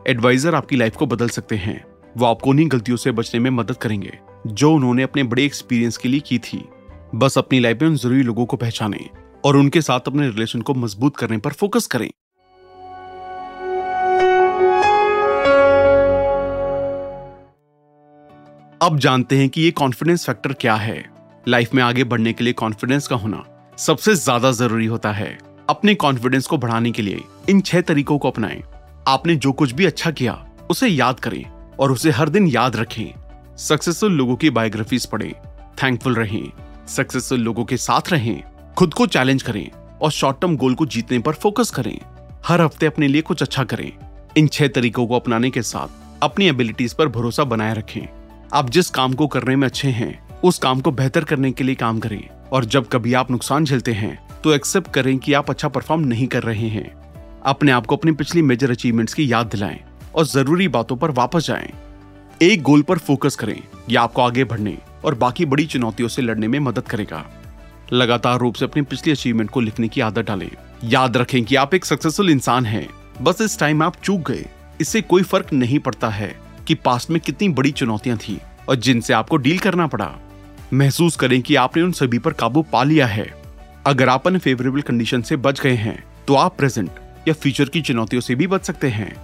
एडवाइजर 0.08 0.56
आपकी 0.56 0.76
लाइफ 0.76 0.96
को 0.96 1.06
बदल 1.06 1.30
सकते 1.30 1.56
हैं। 1.56 1.84
वो 2.18 2.26
आपको 2.26 2.50
उन्हीं 2.50 2.68
गलतियों 2.72 2.98
से 2.98 3.12
बचने 3.12 3.40
में 3.40 3.50
मदद 3.52 3.78
करेंगे। 3.78 4.20
जो 4.48 4.74
उन्होंने 4.74 5.04
अपने 5.04 5.24
बड़े 5.24 5.46
एक्सपीरियंस 5.46 5.98
के 5.98 6.10
लिए 6.10 6.20
की 6.20 6.38
थी। 6.40 6.64
बस 7.16 7.38
अपनी 7.38 7.60
लाइफ 7.60 7.82
में 7.82 7.90
उन 7.90 7.96
ज़रूरी 7.96 8.24
लोगों 8.24 8.46
को 8.46 8.58
पहचाने 8.58 9.10
और 9.46 9.58
उनके 9.58 9.82
साथ 9.82 10.08
अपने 10.08 10.28
रिलेशन 10.30 10.62
को 10.62 10.74
मज़बूत 10.74 11.18
करने 11.18 11.38
पर 11.38 11.54
फोकस 11.54 11.88
करें। 11.88 12.10
अब 18.82 18.98
जानते 19.00 19.38
हैं 19.38 19.50
कि 19.50 19.62
ये 19.62 19.72
कॉन्फिडेंस 19.72 20.26
फैक्टर 20.26 20.54
क्या 20.54 20.76
है। 20.76 21.04
लाइफ 21.48 21.74
में 21.74 21.84
आगे 21.84 22.04
बढ़ने 22.04 22.34
के 22.34 22.44
लिए 22.44 22.54
कॉन्फिडेंस 22.54 23.08
का 23.08 23.16
होना 23.16 23.44
सबसे 23.78 24.16
ज़्यादा 24.16 24.52
ज़रूरी 24.52 24.86
होता 24.86 25.12
है। 25.12 25.38
अपने 25.70 25.96
कॉन्फिडेंस 25.96 26.48
को 26.48 26.58
बढ़ाने 26.58 26.92
के 26.92 27.02
लिए 27.02 27.22
इन 27.50 27.62
छह 27.62 27.82
तरीकों 27.82 28.18
को 28.18 28.30
अपनाएँ। 28.30 28.62
आपने 29.08 29.36
जो 29.36 29.52
कुछ 29.52 29.72
भी 29.72 29.86
अच्छा 29.86 30.12
किया, 30.12 30.34
उसे 30.72 30.88
याद 30.88 31.20
करें 31.20 31.44
और 31.80 31.92
उसे 31.92 32.12
हर 32.12 32.30
दिन 32.30 32.48
याद 32.48 32.76
रखें। 32.76 33.23
सक्सेसफुल 33.58 34.12
लोगों 34.12 34.36
की 34.36 34.50
बायोग्राफीज 34.50 35.06
पढ़ें 35.06 35.34
थैंकफुल 35.84 36.16
रहें 36.16 36.52
सक्सेसफुल 36.88 37.40
लोगों 37.40 37.66
के 37.66 37.78
साथ 37.78 38.12
रहें, 38.12 38.44
खुद 38.78 38.94
को 38.94 39.06
चैलेंज 39.08 39.44
करें 39.44 39.70
और 40.02 40.12
शॉर्ट 40.12 40.40
टर्म 40.42 40.56
गोल 40.58 40.76
को 40.76 40.86
जीतने 40.86 41.20
पर 41.20 41.34
फोकस 41.34 41.72
करें। 41.72 41.98
हर 42.46 42.62
हफ़्ते 42.62 42.86
अपने 42.86 43.08
लिए 43.08 43.22
कुछ 43.22 43.42
अच्छा 43.42 43.64
करें। 43.64 43.92
इन 44.38 44.48
छह 44.48 44.68
तरीकों 44.68 45.06
को 45.08 45.16
अपनाने 45.16 45.50
के 45.50 45.62
साथ 45.62 46.24
अपनी 46.24 46.48
एबिलिटीज 46.48 46.94
पर 46.94 47.08
भरोसा 47.08 47.44
बनाए 47.44 47.74
रखें। 47.74 48.02
आप 48.54 48.70
जिस 48.70 48.90
काम 48.90 49.14
को 49.14 49.28
करने 49.28 49.56
में 49.56 49.68
अच्छे 49.68 49.90
हैं, 49.90 50.42
उस 50.42 50.60
काम 50.60 50.82
को 50.82 50.92
बेहतर 50.92 51.24
करने 51.24 51.52
के 51.52 51.64
लिए 51.64 51.76
काम 51.76 52.00
करें। 52.00 52.28
और 52.52 52.66
जब 52.66 52.88
कभी 52.88 53.14
आप 53.14 53.32
नुकसान 53.32 53.66
झेलते 53.66 53.94
हैं 53.94 54.18
तो 54.44 54.54
एक्सेप्ट 54.54 54.92
करें 54.94 55.18
कि 55.18 55.34
आप 55.34 55.50
अच्छा 55.50 55.68
परफॉर्म 55.68 56.02
नहीं 56.02 56.28
कर 56.28 56.44
रहे 56.44 56.68
हैं। 56.70 56.90
अपने 57.46 57.72
आप 57.72 57.86
को 57.86 57.96
अपनी 57.96 58.12
पिछली 58.12 58.42
मेजर 58.42 58.72
अचीवमेंट्स 58.72 59.14
की 59.14 59.32
याद 59.32 59.48
दिलाएँ 59.48 59.80
और 60.16 60.26
ज़रूरी 60.26 60.68
बातों 60.68 60.98
पर 60.98 61.12
वापस 61.12 61.48
जाएँ। 61.48 61.72
एक 62.44 62.62
गोल 62.62 62.82
पर 62.82 62.98
फोकस 62.98 63.36
करें 63.36 63.62
यह 63.90 64.02
आपको 64.02 64.22
आगे 64.22 64.44
बढ़ने 64.44 64.78
और 65.06 65.16
बाकी 65.16 65.46
बड़ी 65.46 65.66
चुनौतियों 65.66 66.10
से 66.10 66.22
लड़ने 66.22 66.48
में 66.48 66.60
मदद 66.60 66.82
करेगा। 66.82 67.26
लगातार 67.94 68.40
रूप 68.40 68.56
से 68.56 68.66
अपनी 68.66 68.82
पिछली 68.82 69.12
अचीवमेंट 69.14 69.50
को 69.50 69.60
लिखने 69.60 69.88
की 69.88 70.02
आदत 70.02 70.22
डालें। 70.22 70.50
याद 70.84 71.18
रखें 71.18 71.44
कि 71.44 71.56
आप 71.56 71.74
एक 71.74 71.86
सक्सेसफुल 71.86 72.30
इंसान 72.30 72.66
हैं। 72.66 72.88
बस 73.22 73.42
इस 73.42 73.60
टाइम 73.60 73.84
आप 73.84 73.96
चूक 73.96 74.32
गए। 74.32 74.46
इससे 74.82 75.02
कोई 75.02 75.24
फ़र्क 75.24 75.54
नहीं 75.54 75.80
पड़ता 75.80 76.10
है 76.10 76.36
कि 76.68 76.76
पास्ट 76.76 77.10
में 77.10 77.20
कितनी 77.20 77.50
बड़ी 77.50 77.72
चुनौतियाँ 77.72 78.18
थी 78.18 78.40
और 78.70 78.76
जिनसे 78.76 79.14
आपको 79.14 79.38
डील 79.38 79.60
करना 79.60 79.88
पड़ा। 79.88 80.12
महसूस 80.74 81.16
करें 81.16 81.42
कि 81.42 81.56
आपने 81.56 81.84
उन 81.84 81.92
सभी 81.92 82.20
पर 82.20 82.34
काबू 82.34 82.62
पा 82.62 82.84
लिया 82.84 83.08
है। 83.08 83.34
अगर 83.86 84.10
आप 84.10 84.28
अनफेवरेबल 84.28 84.82
कंडीशन 84.82 85.22
से 85.22 85.36
बच 85.38 85.62
गए 85.62 85.76
हैं 85.76 86.04
तो 86.28 86.36
आप 86.36 86.58
प्रेजेंट 86.58 86.90
या 87.28 87.34
फ्यूचर 87.34 87.66
की 87.66 87.82
चुनौतियों 87.82 88.22
से 88.22 88.36
भी 88.36 88.48
बच 88.48 88.66
सकते 88.66 88.90
हैं। 88.90 89.16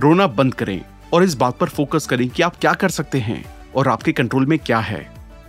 रोना 0.00 0.26
बंद 0.26 0.54
करें। 0.54 0.80
और 1.12 1.22
इस 1.22 1.34
बात 1.34 1.58
पर 1.58 1.68
फोकस 1.68 2.06
करें 2.06 2.28
कि 2.28 2.42
आप 2.42 2.56
क्या 2.56 2.72
कर 2.74 2.88
सकते 2.88 3.18
हैं 3.20 3.44
और 3.76 3.88
आपके 3.88 4.12
कंट्रोल 4.12 4.46
में 4.46 4.58
क्या 4.58 4.78
है। 4.80 5.06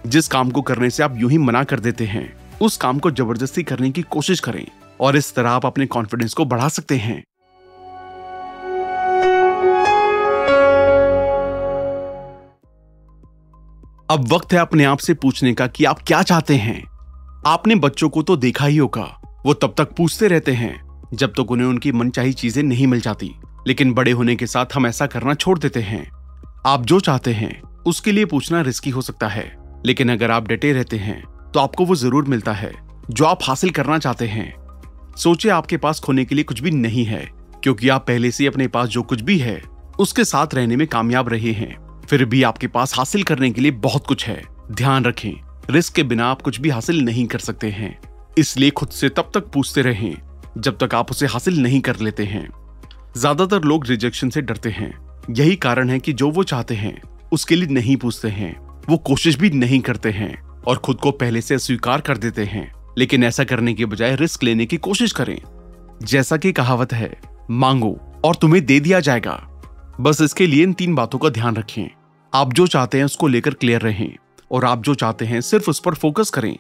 जिस 0.08 0.28
काम 0.28 0.52
को 0.52 0.62
करने 0.62 0.90
से 0.90 1.04
आप 1.04 1.18
यूँ 1.18 1.30
ही 1.32 1.38
मना 1.38 1.64
कर 1.64 1.80
देते 1.80 2.06
हैं, 2.06 2.32
उस 2.62 2.78
काम 2.78 3.00
को 3.00 3.12
ज़बरदस्ती 3.12 3.64
करने 3.64 3.92
की 3.92 4.02
कोशिश 4.02 4.40
करें 4.40 4.66
और 5.02 5.16
इस 5.16 5.34
तरह 5.36 5.50
आप 5.50 5.66
अपने 5.66 5.86
कॉन्फिडेंस 5.88 6.34
को 6.34 6.46
बढ़ा 6.46 6.68
सकते 6.70 6.98
हैं। 6.98 7.24
अब 14.10 14.28
वक्त 14.34 14.54
है 14.54 14.60
अपने 14.60 14.84
आप 14.84 14.98
से 14.98 15.14
पूछने 15.14 15.54
का 15.54 15.68
कि 15.68 15.86
आप 15.86 16.00
क्या 16.00 16.22
चाहते 16.24 16.56
हैं। 16.56 16.82
आपने 17.48 17.76
बच्चों 17.76 18.10
को 18.10 18.22
तो 18.24 18.36
देखा 18.38 18.66
ही 18.66 18.78
होगा, 18.78 19.06
वो 19.46 19.54
तब 19.54 19.74
तक 19.78 19.96
पूछते 19.96 20.28
रहते 20.28 20.52
हैं 20.52 20.76
जब 21.14 21.32
तक 21.32 21.52
उन्हें 21.52 21.68
उनकी 21.68 21.92
मनचाही 21.92 22.34
चीज़ें 22.34 22.62
नहीं 22.64 22.88
मिल 22.88 23.02
जाती। 23.02 23.34
लेकिन 23.68 23.94
बड़े 23.94 24.12
होने 24.12 24.36
के 24.36 24.48
साथ 24.48 24.76
हम 24.76 24.88
ऐसा 24.88 25.06
करना 25.06 25.34
छोड़ 25.34 25.58
देते 25.60 25.82
हैं। 25.82 26.06
आप 26.66 26.86
जो 26.86 27.00
चाहते 27.00 27.34
हैं, 27.34 27.62
उसके 27.86 28.12
लिए 28.12 28.26
पूछना 28.26 28.62
रिस्की 28.62 28.90
हो 28.90 29.02
सकता 29.02 29.28
है। 29.28 29.52
लेकिन 29.86 30.12
अगर 30.12 30.32
आप 30.32 30.48
डटे 30.48 30.72
रहते 30.74 30.98
हैं 30.98 31.22
तो 31.54 31.60
आपको 31.60 31.86
वो 31.86 31.96
ज़रूर 31.96 32.26
मिलता 32.26 32.54
है, 32.54 32.72
जो 33.10 33.26
आप 33.26 33.40
हासिल 33.44 33.70
करना 33.70 33.98
चाहते 34.00 34.28
हैं। 34.28 34.54
सोचे 35.18 35.50
आपके 35.50 35.78
पास 35.78 36.00
खोने 36.00 36.26
के 36.26 36.36
लिए 36.36 36.44
कुछ 36.44 36.62
भी 36.62 36.72
नहीं 36.72 37.06
है, 37.06 37.28
क्योंकि 37.64 37.90
आप 37.90 38.06
पहले 38.08 38.32
से 38.32 38.48
अपने 38.48 38.68
पास 38.68 38.90
जो 38.90 39.02
कुछ 39.04 39.22
भी 39.22 39.38
है, 39.38 39.62
उसके 40.00 40.24
साथ 40.26 40.56
रहने 40.56 40.76
में 40.76 40.86
कामयाब 40.88 41.30
रहे 41.30 41.52
हैं। 41.52 41.76
फिर 42.10 42.26
भी 42.26 42.42
आपके 42.44 42.68
पास 42.68 42.98
हासिल 42.98 43.24
करने 43.24 43.52
के 43.52 43.62
लिए 43.62 43.72
बहुत 43.72 44.08
कुछ 44.08 44.28
है। 44.28 44.42
ध्यान 44.72 45.06
रखें 45.06 45.34
रिस्क 45.70 45.94
के 45.94 46.04
बिना 46.04 46.26
आप 46.28 46.42
कुछ 46.42 46.60
भी 46.62 46.70
हासिल 46.70 47.02
नहीं 47.02 47.26
कर 47.26 47.40
सकते 47.40 47.70
हैं। 47.70 47.98
इसलिए 48.38 48.70
खुद 48.70 48.90
से 48.90 49.10
तब 49.10 49.32
तक 49.34 49.48
पूछते 49.48 49.82
रहें, 49.82 50.16
जब 50.58 50.78
तक 50.78 50.96
आप 50.96 51.12
उसे 51.12 51.26
हासिल 51.26 51.62
नहीं 51.62 51.82
कर 51.82 52.00
लेते 52.00 52.26
हैं। 52.26 52.48
ज़्यादातर 53.18 53.64
लोग 53.64 53.88
रिजेक्शन 53.88 54.30
से 54.30 54.42
डरते 54.42 54.70
हैं। 54.70 55.18
यही 55.30 55.56
कारण 55.56 55.90
है 55.90 56.00
कि 56.00 56.14
जो 56.14 56.30
वो 56.32 56.44
चाहते 56.44 56.76
हैं, 56.76 57.02
उसके 57.32 57.56
लिए 57.56 57.68
नहीं 57.68 57.98
पूछते 57.98 58.28
हैं। 58.28 58.68
वो 58.90 58.98
कोशिश 58.98 59.36
भी 59.36 59.50
नहीं 59.50 59.80
करते 59.80 60.12
हैं 60.12 60.42
और 60.68 60.78
खुद 60.78 60.98
को 60.98 61.12
पहले 61.12 61.42
से 61.42 61.58
स्वीकार 61.58 62.02
कर 62.02 62.18
देते 62.18 62.44
हैं। 62.44 62.72
लेकिन 62.98 63.24
ऐसा 63.24 63.44
करने 63.44 63.74
के 63.74 63.86
बजाय 63.86 64.16
रिस्क 64.16 64.44
लेने 64.44 64.66
की 64.66 64.78
कोशिश 64.78 65.12
करें। 65.12 65.42
जैसा 66.04 66.38
कि 66.38 66.52
कहावत 66.52 66.94
है, 66.94 67.20
मांगो 67.52 68.22
और 68.26 68.36
तुम्हें 68.36 68.66
दे 68.66 68.80
दिया 68.80 69.00
जाएगा। 69.00 69.50
बस 70.02 70.22
इसके 70.22 70.48
लिए 70.48 70.64
इन 70.64 70.74
तीन 70.74 70.96
बातों 70.96 71.20
का 71.20 71.30
ध्यान 71.30 71.56
रखें। 71.56 71.90
आप 72.34 72.54
जो 72.54 72.68
चाहते 72.68 72.98
हैं, 72.98 73.06
उसको 73.06 73.28
लेकर 73.28 73.54
क्लियर 73.54 73.82
रहें 73.82 74.16
और 74.52 74.66
आप 74.66 74.84
जो 74.84 74.96
चाहते 74.96 75.26
हैं, 75.26 75.42
सिर्फ़ 75.42 75.70
उस 75.70 75.80
पर 75.80 75.94
फोकस 75.94 76.30
करें। 76.30 76.58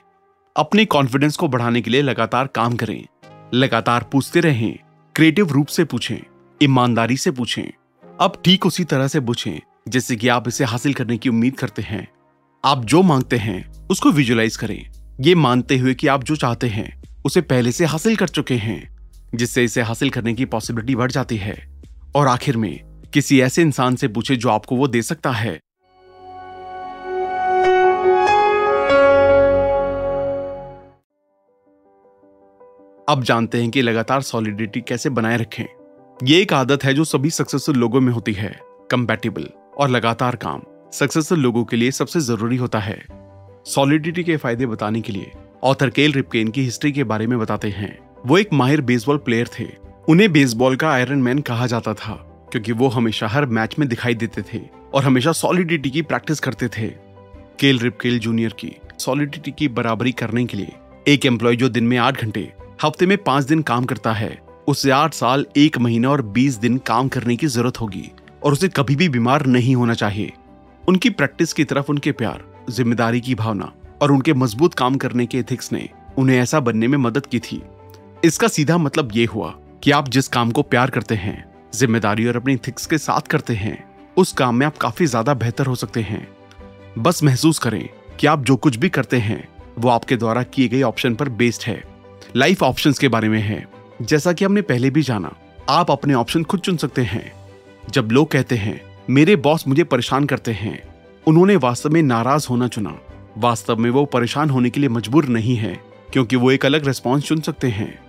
अपने 0.58 0.86
कॉन्फिडेंस 0.86 1.38
को 1.38 1.48
बढ़ाने 1.48 1.82
के 1.82 1.92
लिए 1.92 2.02
लगातार 2.02 2.48
काम 2.48 2.76
करें। 2.76 3.06
लगातार 3.54 4.06
पूछते 4.12 4.40
रहें। 4.40 4.80
क्रिएटिव 5.16 5.52
रूप 5.52 5.68
से 5.68 5.84
पूछें। 5.84 6.33
ईमानदारी 6.64 7.18
से 7.18 7.32
पूछें। 7.32 7.64
अब 8.22 8.42
ठीक 8.46 8.66
उसी 8.66 8.84
तरह 8.84 9.08
से 9.08 9.20
पूछें 9.20 9.60
जैसे 9.88 10.16
कि 10.16 10.28
आप 10.28 10.48
इसे 10.48 10.64
हासिल 10.64 10.94
करने 10.94 11.18
की 11.18 11.30
उम्मीद 11.30 11.58
करते 11.58 11.82
हैं। 11.82 12.08
आप 12.66 12.86
जो 12.86 13.02
मांगते 13.02 13.36
हैं, 13.36 13.88
उसको 13.88 14.12
विजुलाइज 14.12 14.56
करें। 14.56 14.92
ये 15.22 15.36
मानते 15.36 15.78
हुए 15.78 15.94
कि 15.94 16.08
आप 16.08 16.24
जो 16.24 16.36
चाहते 16.36 16.68
हैं, 16.68 17.04
उसे 17.26 17.42
पहले 17.42 17.72
से 17.72 17.86
हासिल 17.86 18.16
कर 18.16 18.28
चुके 18.28 18.56
हैं, 18.56 19.10
जिससे 19.36 19.64
इसे 19.64 19.82
हासिल 19.82 20.10
करने 20.10 20.34
की 20.34 20.46
पॉसिबिलिटी 20.46 20.96
बढ़ 20.96 21.12
जाती 21.12 21.38
है। 21.38 21.82
और 22.16 22.28
आखिर 22.28 22.58
में, 22.58 23.02
किसी 23.14 23.42
ऐसे 23.42 23.62
इंसान 23.62 23.96
से 23.96 24.08
पूछे 24.08 24.36
जो 24.36 24.50
आपको 24.50 24.76
वो 24.76 24.88
दे 24.88 25.02
सकता 25.02 25.32
है। 25.32 25.60
अब 33.10 33.24
जानते 33.24 33.62
हैं 33.62 33.72
कि 33.72 33.82
लगातार 33.82 34.22
सॉलिडिटी 34.22 34.82
कैसे 34.82 35.10
बनाए 35.10 35.38
रखें। 35.38 35.83
ये 36.24 36.38
एक 36.42 36.52
आदत 36.54 36.84
है 36.84 36.94
जो 36.94 37.04
सभी 37.04 37.30
सक्सेसफुल 37.30 37.76
लोगों 37.76 38.00
में 38.02 38.12
होती 38.14 38.34
है। 38.34 38.50
कंपेटेबल 38.92 39.48
और 39.78 39.90
लगातार 39.90 40.36
काम 40.36 40.62
सक्सेसफुल 40.94 41.40
लोगों 41.40 41.64
के 41.64 41.78
लिए 41.78 41.92
सबसे 41.92 42.20
ज़रूरी 42.20 42.58
होता 42.58 42.80
है। 42.80 42.96
सॉलिडिटी 43.66 44.24
के 44.24 44.38
फ़ायदे 44.38 44.66
बताने 44.66 45.02
के 45.02 45.14
लिए 45.14 45.32
ऑथर 45.64 45.90
केल 45.90 46.14
रिपकेन 46.14 46.52
की 46.52 46.64
हिस्ट्री 46.64 46.92
के 46.92 47.04
बारे 47.04 47.28
में 47.28 47.38
बताते 47.40 47.70
हैं। 47.70 47.98
वो 48.26 48.38
एक 48.38 48.54
माहिर 48.54 48.82
बेसबॉल 48.82 49.18
प्लेयर 49.18 49.50
थे। 49.60 49.68
उन्हें 50.10 50.32
बेसबॉल 50.32 50.76
का 50.76 50.92
आयरन 50.92 51.22
मैन 51.22 51.40
कहा 51.42 51.68
जाता 51.68 51.94
था, 51.94 52.14
क्योंकि 52.52 52.72
वो 52.72 52.88
हमेशा 52.88 53.28
हर 53.28 53.46
मैच 53.48 53.76
में 53.80 53.88
दिखाई 53.90 54.16
देते 54.16 54.42
थे 54.54 54.62
और 54.94 55.04
हमेशा 55.04 55.32
सॉलिडिटी 55.32 55.90
की 55.90 56.02
प्रैक्टिस 56.04 56.40
करते 56.40 56.68
थे। 56.68 56.88
केल 57.60 57.80
रिपकेल 57.80 58.20
जूनियर 58.20 58.56
की 58.60 58.76
सॉलिडिटी 59.00 59.52
की 59.52 59.68
बराबरी 59.70 60.12
करने 60.14 60.46
के 60.46 60.58
लिए 60.58 60.72
एक 61.08 61.26
एम्प्लॉय 61.26 61.56
जो 61.56 61.70
दिन 61.70 61.84
में 61.84 61.98
आठ 61.98 62.22
घंटे, 62.22 62.52
हफ़्ते 62.84 63.06
में 63.06 63.18
पाँच 63.18 63.46
दिन 63.46 63.62
काम 63.64 63.86
करता 63.86 64.14
है 64.14 64.43
उसे 64.68 64.92
आठ 64.92 65.14
साल, 65.14 65.46
एक 65.58 65.78
महीना 65.78 66.10
और 66.10 66.22
बीस 66.22 66.56
दिन 66.56 66.78
काम 66.78 67.08
करने 67.08 67.36
की 67.36 67.48
ज़रूरत 67.48 67.80
होगी 67.82 68.10
और 68.44 68.54
उसे 68.54 68.68
कभी 68.70 68.96
भी 68.96 69.10
बीमार 69.10 69.46
नहीं 69.46 69.76
होना 69.76 69.94
चाहिए। 69.94 70.32
उनकी 70.84 71.10
प्रैक्टिस 71.10 71.54
की 71.54 71.64
तरफ़ 71.64 71.90
उनके 71.90 72.12
प्यार, 72.12 72.44
ज़िम्मेदारी 72.70 73.22
की 73.22 73.36
भावना 73.36 73.72
और 74.02 74.12
उनके 74.12 74.34
मज़बूत 74.34 74.74
काम 74.74 74.96
करने 74.96 75.26
के 75.26 75.38
एथिक्स 75.38 75.72
ने 75.72 75.88
उन्हें 76.18 76.38
ऐसा 76.38 76.60
बनने 76.60 76.88
में 76.88 76.98
मदद 76.98 77.26
की 77.26 77.40
थी। 77.40 77.62
इसका 78.26 78.48
सीधा 78.48 78.78
मतलब 78.78 79.10
ये 79.14 79.26
हुआ 79.26 79.54
कि 79.84 79.92
आप 79.92 80.10
जिस 80.10 80.28
काम 80.28 80.52
को 80.52 80.62
प्यार 80.62 80.90
करते 80.90 81.16
हैं, 81.16 81.44
ज़िम्मेदारी 81.74 82.28
और 82.28 82.36
अपनी 82.36 82.54
एथिक्स 82.54 82.86
के 82.86 82.98
साथ 82.98 83.28
करते 83.28 83.54
हैं, 83.54 83.78
उस 84.18 84.32
काम 84.32 84.56
में 84.56 84.66
आप 84.66 84.78
काफ़ी 84.78 85.06
ज़्यादा 85.06 85.34
बेहतर 85.34 85.66
हो 85.66 85.76
सकते 85.76 86.02
हैं। 86.02 86.28
बस 86.98 87.24
महसूस 87.24 87.60
करें 87.60 87.88
कि 88.20 88.28
आप 88.28 88.44
जो 88.44 88.56
कुछ 88.56 88.76
भी 88.76 88.90
करते 88.90 89.18
हैं, 89.18 89.48
वो 89.80 89.90
आपके 89.90 90.16
द्वारा 90.16 90.44
किए 90.44 90.68
गए 90.68 90.82
ऑप्शन 90.82 91.16
पर 91.16 91.30
बेस्ड 91.30 91.64
है। 91.68 91.82
लाइफ 92.36 92.64
ऑप्शंस 92.64 93.00
के 93.00 93.08
बारे 93.08 93.30
में 93.30 93.42
है। 93.42 93.66
जैसा 94.02 94.34
कि 94.34 94.46
हमने 94.46 94.62
पहले 94.62 94.90
भी 94.90 95.02
जाना, 95.02 95.34
आप 95.70 95.92
अपने 95.92 96.14
ऑप्शन 96.14 96.44
खुद 96.44 96.60
चुन 96.60 96.78
सकते 96.78 97.02
हैं। 97.02 97.34
जब 97.90 98.10
लोग 98.12 98.32
कहते 98.32 98.56
हैं, 98.56 98.82
मेरे 99.10 99.36
बॉस 99.36 99.68
मुझे 99.68 99.84
परेशान 99.84 100.26
करते 100.26 100.52
हैं, 100.52 100.84
उन्होंने 101.28 101.56
वास्तव 101.56 101.90
में 101.90 102.04
नाराज़ 102.04 102.48
होना 102.50 102.68
चुना। 102.68 102.98
वास्तव 103.38 103.76
में 103.76 103.90
वो 103.90 104.06
परेशान 104.06 104.50
होने 104.50 104.70
के 104.70 104.80
लिए 104.80 104.90
मजबूर 104.90 105.26
नहीं 105.26 105.56
है, 105.56 105.80
क्योंकि 106.14 106.36
वो 106.36 106.52
एक 106.52 106.66
अलग 106.66 106.88
रिस्पॉन्स 106.88 107.24
चुन 107.24 107.42
सकते 107.42 107.68
हैं। 107.68 108.00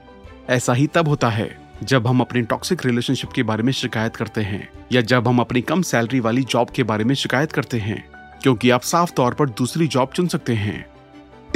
ऐसा 0.48 0.72
ही 0.72 0.86
तब 0.86 1.08
होता 1.08 1.28
है, 1.28 1.58
जब 1.82 2.06
हम 2.06 2.20
अपने 2.20 2.42
टॉक्सिक 2.42 2.86
रिलेशनशिप 2.86 3.30
के 3.30 3.42
बारे 3.42 3.62
में 3.62 3.72
शिकायत 3.72 4.16
करते 4.16 4.40
हैं, 4.40 4.68
या 4.92 5.00
जब 5.00 5.28
हम 5.28 5.38
अपनी 5.38 5.60
कम 5.60 5.82
सैलरी 5.82 6.20
वाली 6.20 6.42
जॉब 6.42 6.70
के 6.70 6.82
बारे 6.82 7.04
में 7.04 7.14
शिकायत 7.14 7.52
करते 7.52 7.78
हैं, 7.78 8.08
क्योंकि 8.42 8.70
आप 8.70 8.80
साफ़ 8.80 9.12
तौर 9.12 9.34
पर 9.34 9.48
दूसरी 9.48 9.86
जॉब 9.86 10.10
चुन 10.14 10.28
सकते 10.28 10.54
हैं। 10.54 10.86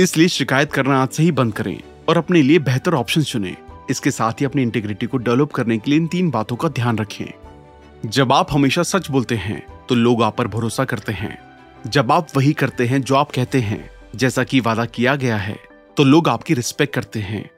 इसलिए 0.01 0.29
शिकायत 0.29 0.73
करना 0.73 1.03
आज 1.03 1.09
से 1.09 1.23
ही 1.23 1.33
बंद 1.33 1.53
करें 1.53 1.81
और 2.09 2.19
अपने 2.19 2.43
लिए 2.43 2.59
बेहतर 2.59 2.95
ऑप्शन 2.95 3.23
चुनें। 3.23 3.57
इसके 3.91 4.11
साथ 4.11 4.41
ही 4.41 4.47
अपनी 4.47 4.63
इंटीग्रिटी 4.63 5.07
को 5.07 5.19
डेवलप 5.19 5.53
करने 5.53 5.79
के 5.79 5.91
लिए 5.91 6.01
इन 6.01 6.07
तीन 6.07 6.31
बातों 6.31 6.57
का 6.57 6.69
ध्यान 6.69 6.99
रखें 6.99 7.27
जब 8.07 8.33
आप 8.33 8.53
हमेशा 8.53 8.83
सच 8.83 9.11
बोलते 9.11 9.37
हैं 9.37 9.63
तो 9.89 9.95
लोग 9.95 10.23
आप 10.23 10.37
पर 10.37 10.49
भरोसा 10.49 10.85
करते 10.85 11.13
हैं। 11.13 11.39
जब 11.87 12.13
आप 12.13 12.27
वही 12.37 12.53
करते 12.53 12.87
हैं 12.87 13.01
जो 13.03 13.15
आप 13.15 13.31
कहते 13.31 13.61
हैं, 13.61 13.91
जैसा 14.17 14.45
कि 14.45 14.61
वादा 14.61 14.85
किया 14.85 15.15
गया 15.17 15.37
है 15.37 15.57
तो 15.97 16.05
लोग 16.05 16.29
आपकी 16.29 16.55
रिस्पेक्ट 16.55 16.95
करते 16.95 17.21
हैं। 17.21 17.49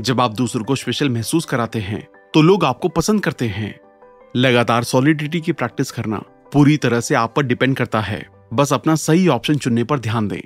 जब 0.00 0.20
आप 0.20 0.34
दूसरों 0.34 0.64
को 0.64 0.74
स्पेशल 0.76 1.10
महसूस 1.10 1.44
कराते 1.44 1.78
हैं 1.78 2.06
तो 2.34 2.42
लोग 2.42 2.64
आपको 2.64 2.88
पसंद 2.88 3.22
करते 3.24 3.48
हैं। 3.48 3.74
लगातार 4.36 4.84
सॉलिडिटी 4.84 5.40
की 5.40 5.52
प्रैक्टिस 5.52 5.90
करना 5.90 6.22
पूरी 6.52 6.76
तरह 6.76 7.00
से 7.00 7.14
आप 7.14 7.34
पर 7.36 7.42
डिपेंड 7.42 7.76
करता 7.76 8.00
है। 8.00 8.24
बस 8.52 8.72
अपना 8.72 8.94
सही 8.94 9.28
ऑप्शन 9.28 9.56
चुनने 9.56 9.84
पर 9.84 9.98
ध्यान 9.98 10.28
दें। 10.28 10.40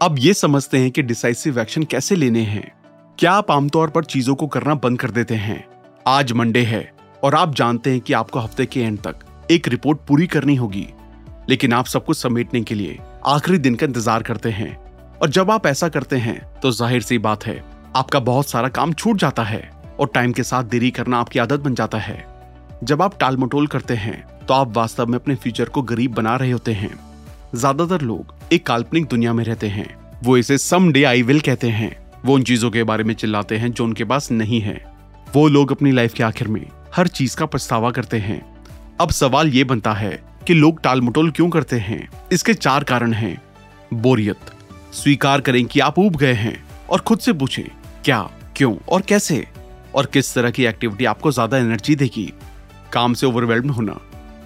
अब 0.00 0.16
ये 0.18 0.32
समझते 0.34 0.78
हैं 0.78 0.90
कि 0.90 1.02
डिसाइसिव 1.02 1.58
एक्शन 1.60 1.82
कैसे 1.84 2.16
लेने 2.16 2.42
हैं। 2.42 2.70
क्या 3.18 3.32
आप 3.32 3.50
आमतौर 3.50 3.90
पर 3.90 4.04
चीज़ों 4.04 4.34
को 4.34 4.46
करना 4.46 4.74
बंद 4.74 4.98
कर 4.98 5.10
देते 5.10 5.34
हैं? 5.34 5.64
आज 6.06 6.32
मंडे 6.32 6.60
है, 6.60 6.80
और 7.22 7.34
आप 7.34 7.54
जानते 7.54 7.90
हैं 7.90 8.00
कि 8.00 8.12
आपको 8.12 8.38
हफ़्ते 8.38 8.66
के 8.66 8.80
एंड 8.80 8.98
तक 8.98 9.48
एक 9.50 9.68
रिपोर्ट 9.68 9.98
पूरी 10.08 10.26
करनी 10.26 10.54
होगी। 10.56 10.86
लेकिन 11.48 11.72
आप 11.72 11.86
सब 11.86 12.04
कुछ 12.04 12.16
समेटने 12.16 12.62
के 12.62 12.74
लिए 12.74 12.98
आखिरी 13.26 13.58
दिन 13.58 13.74
का 13.74 13.86
इंतज़ार 13.86 14.22
करते 14.22 14.50
हैं। 14.50 14.76
और 15.18 15.30
जब 15.30 15.50
आप 15.50 15.66
ऐसा 15.66 15.88
करते 15.88 16.16
हैं 16.18 16.40
तो 16.62 16.70
ज़ाहिर 16.70 17.02
सी 17.02 17.18
बात 17.18 17.46
है, 17.46 17.62
आपका 17.96 18.20
बहुत 18.20 18.48
सारा 18.48 18.68
काम 18.70 18.92
छूट 18.94 19.18
जाता 19.18 19.42
है, 19.42 19.62
और 20.00 20.10
टाइम 20.14 20.32
के 20.32 20.42
साथ 20.44 20.64
देरी 20.66 20.90
करना 20.92 21.20
आपकी 21.20 21.38
आदत 21.38 21.60
बन 21.60 21.74
जाता 21.74 21.98
है। 21.98 22.24
जब 22.84 23.02
आप 23.02 23.18
टाल 23.20 23.36
मटोल 23.36 23.66
करते 23.66 23.94
हैं 23.96 24.18
तो 24.38 24.54
आप 24.54 24.76
वास्तव 24.76 25.06
में 25.06 25.18
अपने 25.18 25.34
फ्यूचर 25.36 25.68
को 25.68 25.82
गरीब 25.84 26.14
बना 26.14 26.36
रहे 26.36 26.50
होते 26.50 26.72
हैं। 26.72 26.94
ज़्यादातर 27.54 28.00
लोग 28.00 28.34
एक 28.52 28.66
काल्पनिक 28.66 29.06
दुनिया 29.06 29.32
में 29.32 29.42
रहते 29.44 29.68
हैं। 29.68 29.88
वो 30.24 30.36
इसे 30.36 30.58
सम 30.58 30.90
डे 30.92 31.02
आई 31.04 31.22
विल 31.22 31.40
कहते 31.40 31.68
हैं। 31.68 31.90
वो 32.24 32.34
उन 32.34 32.42
चीज़ों 32.42 32.70
के 32.70 32.82
बारे 32.84 33.04
में 33.04 33.14
चिल्लाते 33.14 33.56
हैं 33.56 33.70
जो 33.72 33.84
उनके 33.84 34.04
पास 34.04 34.30
नहीं 34.32 34.60
है। 34.60 34.74
वो 35.34 35.46
लोग 35.48 35.72
अपनी 35.72 35.92
लाइफ 35.92 36.12
के 36.14 36.22
आखिर 36.22 36.48
में 36.48 36.66
हर 36.94 37.08
चीज़ 37.08 37.36
का 37.36 37.46
पछतावा 37.46 37.90
करते 37.90 38.18
हैं। 38.18 38.40
अब 39.00 39.10
सवाल 39.10 39.48
ये 39.48 39.64
बनता 39.64 39.92
है 39.92 40.10
कि 40.46 40.54
लोग 40.54 40.80
टाल 40.80 41.00
मटोल 41.00 41.30
क्यों 41.30 41.48
करते 41.50 41.76
हैं? 41.76 42.08
इसके 42.32 42.54
चार 42.54 42.84
कारण 42.84 43.12
हैं। 43.12 43.40
बोरियत, 43.92 44.50
स्वीकार 44.92 45.40
करें 45.40 45.64
कि 45.64 45.80
आप 45.80 45.98
उब 45.98 46.16
गए 46.16 46.32
हैं 46.32 46.54
और 46.90 47.00
खुद 47.00 47.18
से 47.18 47.32
पूछें, 47.32 47.64
क्या, 48.04 48.20
क्यों 48.56 48.76
और 48.88 49.00
कैसे? 49.00 49.46
और 49.94 50.06
किस 50.06 50.34
तरह 50.34 50.50
की 50.50 50.64
एक्टिविटी 50.64 51.04
आपको 51.04 51.32
ज़्यादा 51.32 51.58
एनर्जी 51.58 51.96
देगी? 51.96 52.32
काम 52.92 53.14
से 53.14 53.26
ओवरवेल्ड 53.26 53.70
होना। 53.70 53.98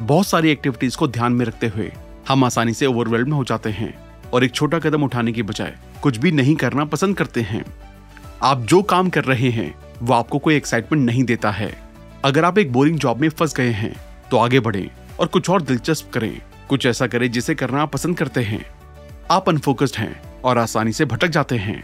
बहुत 0.03 0.27
सारी 0.27 0.51
एक्टिविटीज़ 0.51 0.97
को 0.97 1.09
ध्यान 1.09 1.33
में 1.33 1.45
रखते 1.47 1.67
हुए 1.67 1.91
हम 2.29 2.45
आसानी 2.45 2.73
से 2.73 2.87
ओवरवेल्ड 2.87 3.29
में 3.29 3.37
हो 3.37 3.45
जाते 3.45 3.71
हैं 3.71 3.95
और 4.31 4.45
एक 4.45 4.53
छोटा 4.53 4.79
कदम 4.79 5.03
उठाने 5.03 5.33
की 5.33 5.43
बजाय 5.43 5.75
कुछ 6.03 6.17
भी 6.17 6.33
नहीं 6.33 6.55
करना 6.55 6.85
पसंद 6.85 7.17
करते 7.17 7.41
हैं। 7.41 7.65
आप 8.43 8.61
जो 8.61 8.83
काम 8.83 9.09
कर 9.11 9.25
रहे 9.25 9.51
हैं, 9.51 9.75
वो 10.03 10.15
आपको 10.15 10.39
कोई 10.39 10.57
एक्साइटमेंट 10.57 11.05
नहीं 11.07 11.25
देता 11.25 11.51
है। 11.51 11.73
अगर 12.25 12.45
आप 12.45 12.59
एक 12.59 12.73
बोरिंग 12.73 12.99
जॉब 12.99 13.21
में 13.21 13.29
फंस 13.29 13.55
गए 13.57 13.71
हैं 13.71 13.95
तो 14.31 14.37
आगे 14.37 14.61
बढ़े 14.61 14.91
और 15.21 15.27
कुछ 15.27 15.51
और 15.51 15.63
दिलचस्प 15.63 16.11
करें। 16.13 16.41
कुछ 16.69 16.87
ऐसा 16.87 17.07
करें 17.07 17.31
जिसे 17.31 17.55
करना 17.55 17.83
आप 17.83 17.93
पसंद 17.93 18.17
करते 18.19 18.43
हैं। 18.43 18.65
आप 19.31 19.49
अनफोकस्ड 19.49 19.97
हैं 19.97 20.41
और 20.43 20.59
आसानी 20.59 20.93
से 20.93 21.05
भटक 21.05 21.29
जाते 21.29 21.57
हैं। 21.57 21.83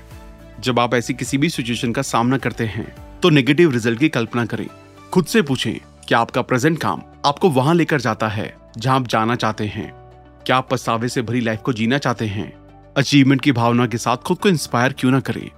जब 0.60 0.80
आप 0.80 0.94
ऐसी 0.94 1.14
किसी 1.14 1.38
भी 1.38 1.48
सिचुएशन 1.48 1.92
का 1.92 2.02
सामना 2.02 2.38
करते 2.38 2.64
हैं 2.66 2.92
तो 3.22 3.30
नेगेटिव 3.30 3.72
रिज़ल्ट 3.72 4.00
की 4.00 4.08
कल्पना 4.08 4.44
करें। 4.46 4.66
खुद 5.12 5.26
से 5.26 5.42
पूछें 5.42 5.78
कि 6.08 6.14
आपका 6.14 6.42
प्रेजेंट 6.42 6.78
काम 6.78 7.02
आपको 7.24 7.50
वहाँ 7.50 7.74
लेकर 7.74 8.00
जाता 8.00 8.28
है, 8.28 8.54
जहाँ 8.78 8.96
आप 8.96 9.06
जाना 9.06 9.36
चाहते 9.36 9.66
हैं? 9.66 9.99
क्या 10.46 10.56
आप 10.56 10.68
पछतावे 10.70 11.08
से 11.08 11.22
भरी 11.22 11.40
लाइफ 11.40 11.60
को 11.60 11.72
जीना 11.72 11.98
चाहते 11.98 12.26
हैं? 12.26 12.52
अचीवमेंट 12.96 13.40
की 13.40 13.52
भावना 13.52 13.86
के 13.86 13.98
साथ 13.98 14.16
खुद 14.16 14.38
को 14.38 14.48
इंस्पायर 14.48 14.92
क्यों 14.92 15.10
ना 15.10 15.20
करें? 15.20 15.50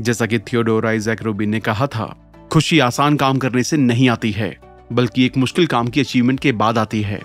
जैसा 0.00 0.26
कि 0.26 0.38
थियोडोरा 0.38 0.92
इजैक 0.92 1.22
रोबिन 1.22 1.50
ने 1.50 1.60
कहा 1.60 1.86
था, 1.86 2.14
खुशी 2.52 2.78
आसान 2.78 3.16
काम 3.16 3.38
करने 3.38 3.62
से 3.62 3.76
नहीं 3.76 4.08
आती 4.08 4.30
है, 4.32 4.56
बल्कि 4.92 5.24
एक 5.26 5.36
मुश्किल 5.36 5.66
काम 5.66 5.88
की 5.88 6.00
अचीवमेंट 6.00 6.40
के 6.40 6.52
बाद 6.52 6.78
आती 6.78 7.02
है। 7.02 7.20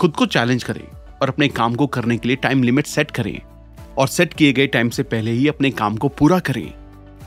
खुद 0.00 0.12
को 0.12 0.26
चैलेंज 0.26 0.62
करें 0.62 0.86
और 1.22 1.28
अपने 1.28 1.48
काम 1.48 1.74
को 1.74 1.86
करने 1.86 2.16
के 2.18 2.28
लिए 2.28 2.36
टाइम 2.36 2.62
लिमिट 2.62 2.86
सेट 2.86 3.10
करें 3.10 3.40
और 3.98 4.08
सेट 4.08 4.32
किए 4.32 4.52
गए 4.52 4.66
टाइम 4.66 4.88
से 4.88 5.02
पहले 5.02 5.30
ही 5.30 5.48
अपने 5.48 5.70
काम 5.72 5.96
को 5.96 6.08
पूरा 6.08 6.38
करें। 6.38 6.72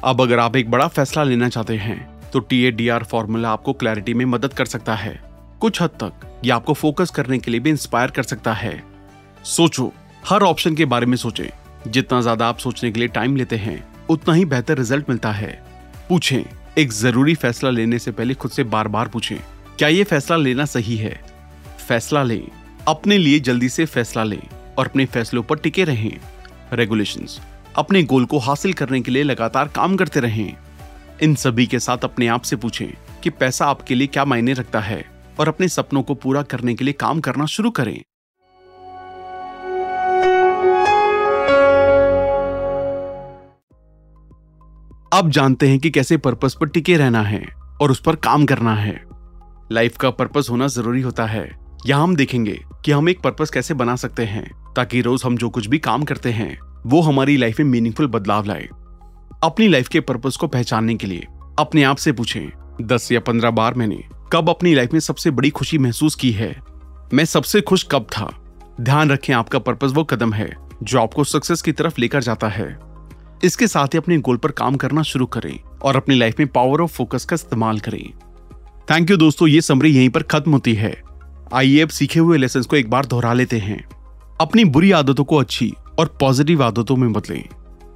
अब 0.03 0.21
अगर 0.21 0.39
आप 0.39 0.55
एक 0.55 0.71
बड़ा 0.71 0.87
फैसला 0.87 1.23
लेना 1.23 1.49
चाहते 1.49 1.75
हैं 1.75 2.05
तो 2.33 2.39
T 2.39 2.63
A 2.63 2.71
D 2.71 2.89
R 2.89 3.03
formula 3.03 3.49
आपको 3.49 3.73
क्लैरिटी 3.73 4.13
में 4.13 4.25
मदद 4.25 4.53
कर 4.53 4.65
सकता 4.65 4.95
है। 4.95 5.19
कुछ 5.61 5.81
हद 5.81 5.89
तक, 6.03 6.41
ये 6.45 6.51
आपको 6.51 6.73
फोकस 6.73 7.09
करने 7.09 7.37
के 7.39 7.51
लिए 7.51 7.59
भी 7.59 7.69
इंस्पायर 7.69 8.11
कर 8.11 8.23
सकता 8.23 8.53
है। 8.53 8.96
सोचो, 9.47 9.91
हर 10.23 10.43
ऑप्शन 10.43 10.75
के 10.75 10.85
बारे 10.85 11.05
में 11.05 11.15
सोचें। 11.17 11.91
जितना 11.91 12.19
ज़्यादा 12.21 12.47
आप 12.47 12.57
सोचने 12.57 12.91
के 12.91 12.99
लिए 12.99 13.07
टाइम 13.07 13.35
लेते 13.35 13.55
हैं, 13.55 13.83
उतना 14.09 14.33
ही 14.33 14.43
बेहतर 14.45 14.77
रिज़ल्ट 14.77 15.09
मिलता 15.09 15.31
है। 15.31 15.51
पूछें, 16.09 16.43
एक 16.77 16.91
ज़रूरी 16.93 17.35
फैसला 17.35 17.69
लेने 17.69 17.99
से 17.99 18.11
पहले 18.11 18.33
खुद 18.33 18.51
से 18.51 18.63
बार 18.65 18.87
बार 18.87 19.07
पूछें, 19.07 19.37
क्या 19.77 19.87
ये 19.87 20.03
फैसला 20.03 20.37
लेना 20.37 20.65
सही 20.65 20.97
है? 20.97 21.13
फैसला 21.87 22.23
लें, 22.23 22.47
अपने 22.87 23.17
लिए 23.17 23.39
जल्दी 23.39 23.69
से 23.69 23.85
फैसला 23.85 24.23
लें 24.23 24.41
और 24.77 24.87
अपने 24.87 25.05
फैसलों 25.05 25.43
पर 25.43 25.57
टिके 25.57 25.83
रहें। 25.83 26.19
रेगुलेशंस 26.73 27.39
अपने 27.75 28.03
गोल 28.03 28.25
को 28.25 28.39
हासिल 28.39 28.73
करने 28.73 29.01
के 29.01 29.11
लिए 29.11 29.23
लगातार 29.23 29.67
काम 29.67 29.95
करते 29.95 30.19
रहें। 30.19 30.53
इन 31.23 31.35
सभी 31.35 31.67
के 31.67 31.79
साथ 31.79 32.03
अपने 32.03 32.27
आप 32.27 32.41
से 32.41 32.55
पूछें 32.55 32.87
कि 33.23 33.29
पैसा 33.29 33.65
आपके 33.65 33.95
लिए 33.95 34.07
क्या 34.07 34.25
मायने 34.25 34.53
रखता 34.53 34.79
है 34.79 35.03
और 35.39 35.47
अपने 35.47 35.67
सपनों 35.69 36.03
को 36.03 36.13
पूरा 36.15 36.41
करने 36.43 36.75
के 36.75 36.85
लिए 36.85 36.93
काम 36.95 37.19
करना 37.19 37.45
शुरू 37.45 37.71
करें। 37.71 37.99
अब 45.13 45.29
जानते 45.29 45.69
हैं 45.69 45.79
कि 45.79 45.89
कैसे 45.89 46.17
पर्पस 46.17 46.55
पर 46.61 46.67
टिके 46.67 46.97
रहना 46.97 47.21
है 47.21 47.45
और 47.81 47.91
उस 47.91 48.01
पर 48.01 48.15
काम 48.15 48.45
करना 48.45 48.75
है। 48.75 49.03
लाइफ 49.71 49.97
का 49.97 50.09
पर्पस 50.09 50.47
होना 50.49 50.67
ज़रूरी 50.67 51.01
होता 51.01 51.25
है। 51.25 51.57
यहाँ 51.85 52.03
हम 52.03 52.15
देखेंगे 52.15 52.63
कि 52.85 52.91
हम 52.91 53.09
एक 53.09 53.21
पर्पस 53.21 53.49
कैसे 53.49 53.73
बना 53.73 53.95
सकते 53.95 54.25
हैं, 54.25 54.73
ताकि 54.75 55.01
रोज 55.01 55.21
हम 55.25 55.37
जो 55.37 55.49
कुछ 55.49 55.67
भी 55.67 55.79
काम 55.79 56.03
करते 56.03 56.31
हैं, 56.31 56.59
वो 56.85 57.01
हमारी 57.01 57.37
लाइफ 57.37 57.59
में 57.59 57.67
मीनिंगफुल 57.67 58.07
बदलाव 58.07 58.45
लाए। 58.45 58.69
अपनी 59.43 59.67
लाइफ 59.67 59.87
के 59.87 59.99
पर्पस 59.99 60.35
को 60.35 60.47
पहचानने 60.47 60.95
के 60.95 61.07
लिए 61.07 61.27
अपने 61.59 61.83
आप 61.83 61.97
से 61.97 62.11
पूछें, 62.11 62.49
दस 62.81 63.11
या 63.11 63.19
पंद्रह 63.19 63.51
बार 63.51 63.73
मैंने 63.73 64.03
कब 64.33 64.49
अपनी 64.49 64.75
लाइफ 64.75 64.93
में 64.93 64.99
सबसे 64.99 65.31
बड़ी 65.31 65.49
खुशी 65.49 65.77
महसूस 65.77 66.15
की 66.15 66.31
है? 66.31 66.61
मैं 67.13 67.25
सबसे 67.25 67.61
खुश 67.61 67.87
कब 67.91 68.03
था? 68.03 68.31
ध्यान 68.81 69.11
रखें 69.11 69.33
आपका 69.33 69.59
पर्पस 69.59 69.91
वो 69.91 70.03
कदम 70.03 70.33
है, 70.33 70.55
जो 70.83 70.99
आपको 70.99 71.23
सक्सेस 71.23 71.61
की 71.61 71.71
तरफ़ 71.71 72.01
लेकर 72.01 72.23
जाता 72.23 72.47
है। 72.47 72.86
इसके 73.43 73.67
साथ 73.67 73.87
ही 73.87 73.97
अपने 73.97 74.17
गोल 74.17 74.37
पर 74.37 74.51
काम 74.51 74.75
करना 74.75 75.01
शुरू 75.01 75.25
करें 75.25 75.59
और 75.81 75.95
अपनी 75.95 76.15
लाइफ 76.15 76.35
में 76.39 76.47
पावर 76.47 76.81
ऑफ़ 76.81 76.91
फोकस 76.91 77.25
का 77.25 77.33
इस्तेमाल 77.33 77.79
करें। 77.79 78.13
थैंक 78.91 79.11
यू 79.11 79.17
दोस्तों, 79.17 79.47
ये 79.47 79.61
समरी 79.61 79.89
यहीं 79.89 80.09
पर 80.09 80.23
खत्म 80.23 80.51
होती 80.51 80.73
है। 80.73 81.03
आइए 81.53 81.81
अब 81.81 81.89
सीखे 81.89 82.19
हुए 82.19 82.37
लेसन 82.37 82.61
को 82.61 82.75
एक 82.75 82.89
बार 82.89 83.05
दोहरा 83.05 83.33
लेते 83.33 83.57
हैं। 83.59 83.87
अपनी 84.41 84.65
बुरी 84.65 84.91
आदतों 84.91 85.23
को 85.23 85.35
अच्छी 85.35 85.73
और 85.99 86.17
पॉजिटिव 86.19 86.63
आदतों 86.63 86.95
में 86.95 87.13
बदलें। 87.13 87.45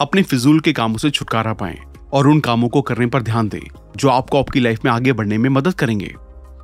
अपने 0.01 0.23
फिजूल 0.23 0.59
के 0.59 0.73
कामों 0.73 0.97
से 0.97 1.09
छुटकारा 1.09 1.53
पाएँ 1.53 1.77
और 2.13 2.27
उन 2.27 2.39
कामों 2.39 2.69
को 2.69 2.81
करने 2.81 3.05
पर 3.05 3.21
ध्यान 3.21 3.49
दें, 3.49 3.67
जो 3.97 4.09
आपको 4.09 4.39
आपकी 4.39 4.59
लाइफ 4.59 4.79
में 4.85 4.91
आगे 4.91 5.13
बढ़ने 5.13 5.37
में 5.37 5.49
मदद 5.49 5.73
करेंगे। 5.73 6.15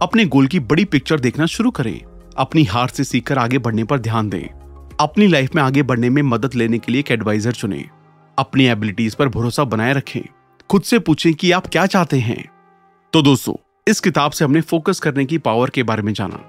अपने 0.02 0.26
गोल 0.26 0.48
की 0.48 0.60
बड़ी 0.60 0.86
पिक्चर 0.86 1.20
देखना 1.20 1.46
शुरू 1.46 1.72
करें। 1.72 2.02
अपनी 2.38 2.64
हार 2.64 2.88
से 2.88 3.04
सीखकर 3.04 3.38
आगे 3.38 3.58
बढ़ने 3.58 3.84
पर 3.84 4.00
ध्यान 4.00 4.30
दें। 4.30 4.44
अपनी 5.00 5.28
लाइफ 5.28 5.56
में 5.56 5.64
आगे 5.64 5.84
बढ़ने 5.84 6.10
में 6.10 6.22
मदद 6.22 6.56
लेने 6.56 6.80
के 6.80 6.92
लिए 6.92 7.00
एक 7.00 7.12
एडवाइजर 7.12 7.52
चुनें। 7.52 7.90
अपनी 8.38 8.66
एबिलिटीज 8.66 9.16
पर 9.16 9.30
भरोसा 9.30 9.64
बनाए 9.64 9.94
रखें। 9.94 10.22
खुद 10.70 10.82
से 10.82 11.00
पूछें 11.00 11.34
कि 11.34 11.52
आप 11.52 11.68
क्या 11.68 11.86
चाहते 11.86 12.20
हैं। 12.20 12.44
तो 13.14 13.22
दोस्तों, 13.22 13.54
इस 13.88 14.00
किताब 14.00 14.32
से 14.32 14.46
हमने 14.46 14.62
फोकस 14.64 15.00
करने 15.00 15.26
की 15.26 15.38
पावर 15.40 15.70
के 15.70 15.84
बारे 15.84 16.02
में 16.02 16.12
जाना, 16.14 16.40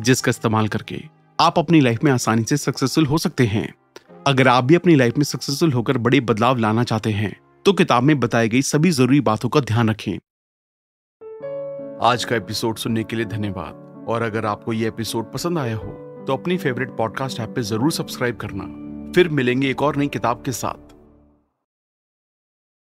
जिसका 0.00 0.30
इस्तेमाल 0.30 0.68
करके 0.68 1.02
आप 1.38 1.58
अपनी 1.58 1.80
लाइफ 1.80 2.04
में 2.04 2.10
आसानी 2.12 2.44
से 2.44 2.56
सक्सेसफुल 2.56 3.06
हो 3.06 3.18
सकते 3.18 3.46
हैं। 3.46 3.72
अगर 4.26 4.48
आप 4.48 4.64
भी 4.64 4.74
अपनी 4.74 4.94
लाइफ 4.94 5.18
में 5.18 5.24
सक्सेसफुल 5.24 5.72
होकर 5.72 5.98
बड़े 5.98 6.20
बदलाव 6.22 6.58
लाना 6.58 6.84
चाहते 6.84 7.10
हैं 7.12 7.34
तो 7.64 7.72
किताब 7.72 8.02
में 8.02 8.18
बताई 8.20 8.48
गई 8.48 8.62
सभी 8.62 8.90
ज़रूरी 8.90 9.20
बातों 9.22 9.48
का 9.48 9.60
ध्यान 9.62 9.90
रखें। 9.90 10.16
आज 12.02 12.24
का 12.24 12.36
एपिसोड 12.36 12.76
सुनने 12.76 13.04
के 13.04 13.16
लिए 13.16 13.26
धन्यवाद। 13.26 13.84
और 14.08 14.22
अगर 14.22 14.46
आपको 14.46 14.72
ये 14.72 14.88
एपिसोड 14.88 15.32
पसंद 15.32 15.58
आया 15.58 15.76
हो 15.76 15.92
तो 16.26 16.32
अपनी 16.32 16.56
फेवरेट 16.56 16.96
पॉडकास्ट 16.96 17.40
ऐप 17.40 17.52
पे 17.56 17.62
ज़रूर 17.64 17.92
सब्सक्राइब 17.92 18.36
करना। 18.36 18.64
फिर 19.14 19.28
मिलेंगे 19.28 19.70
एक 19.70 19.82
और 19.82 19.96
नई 19.96 20.08
किताब 20.08 20.42
के 20.42 20.52
साथ। 20.52 20.85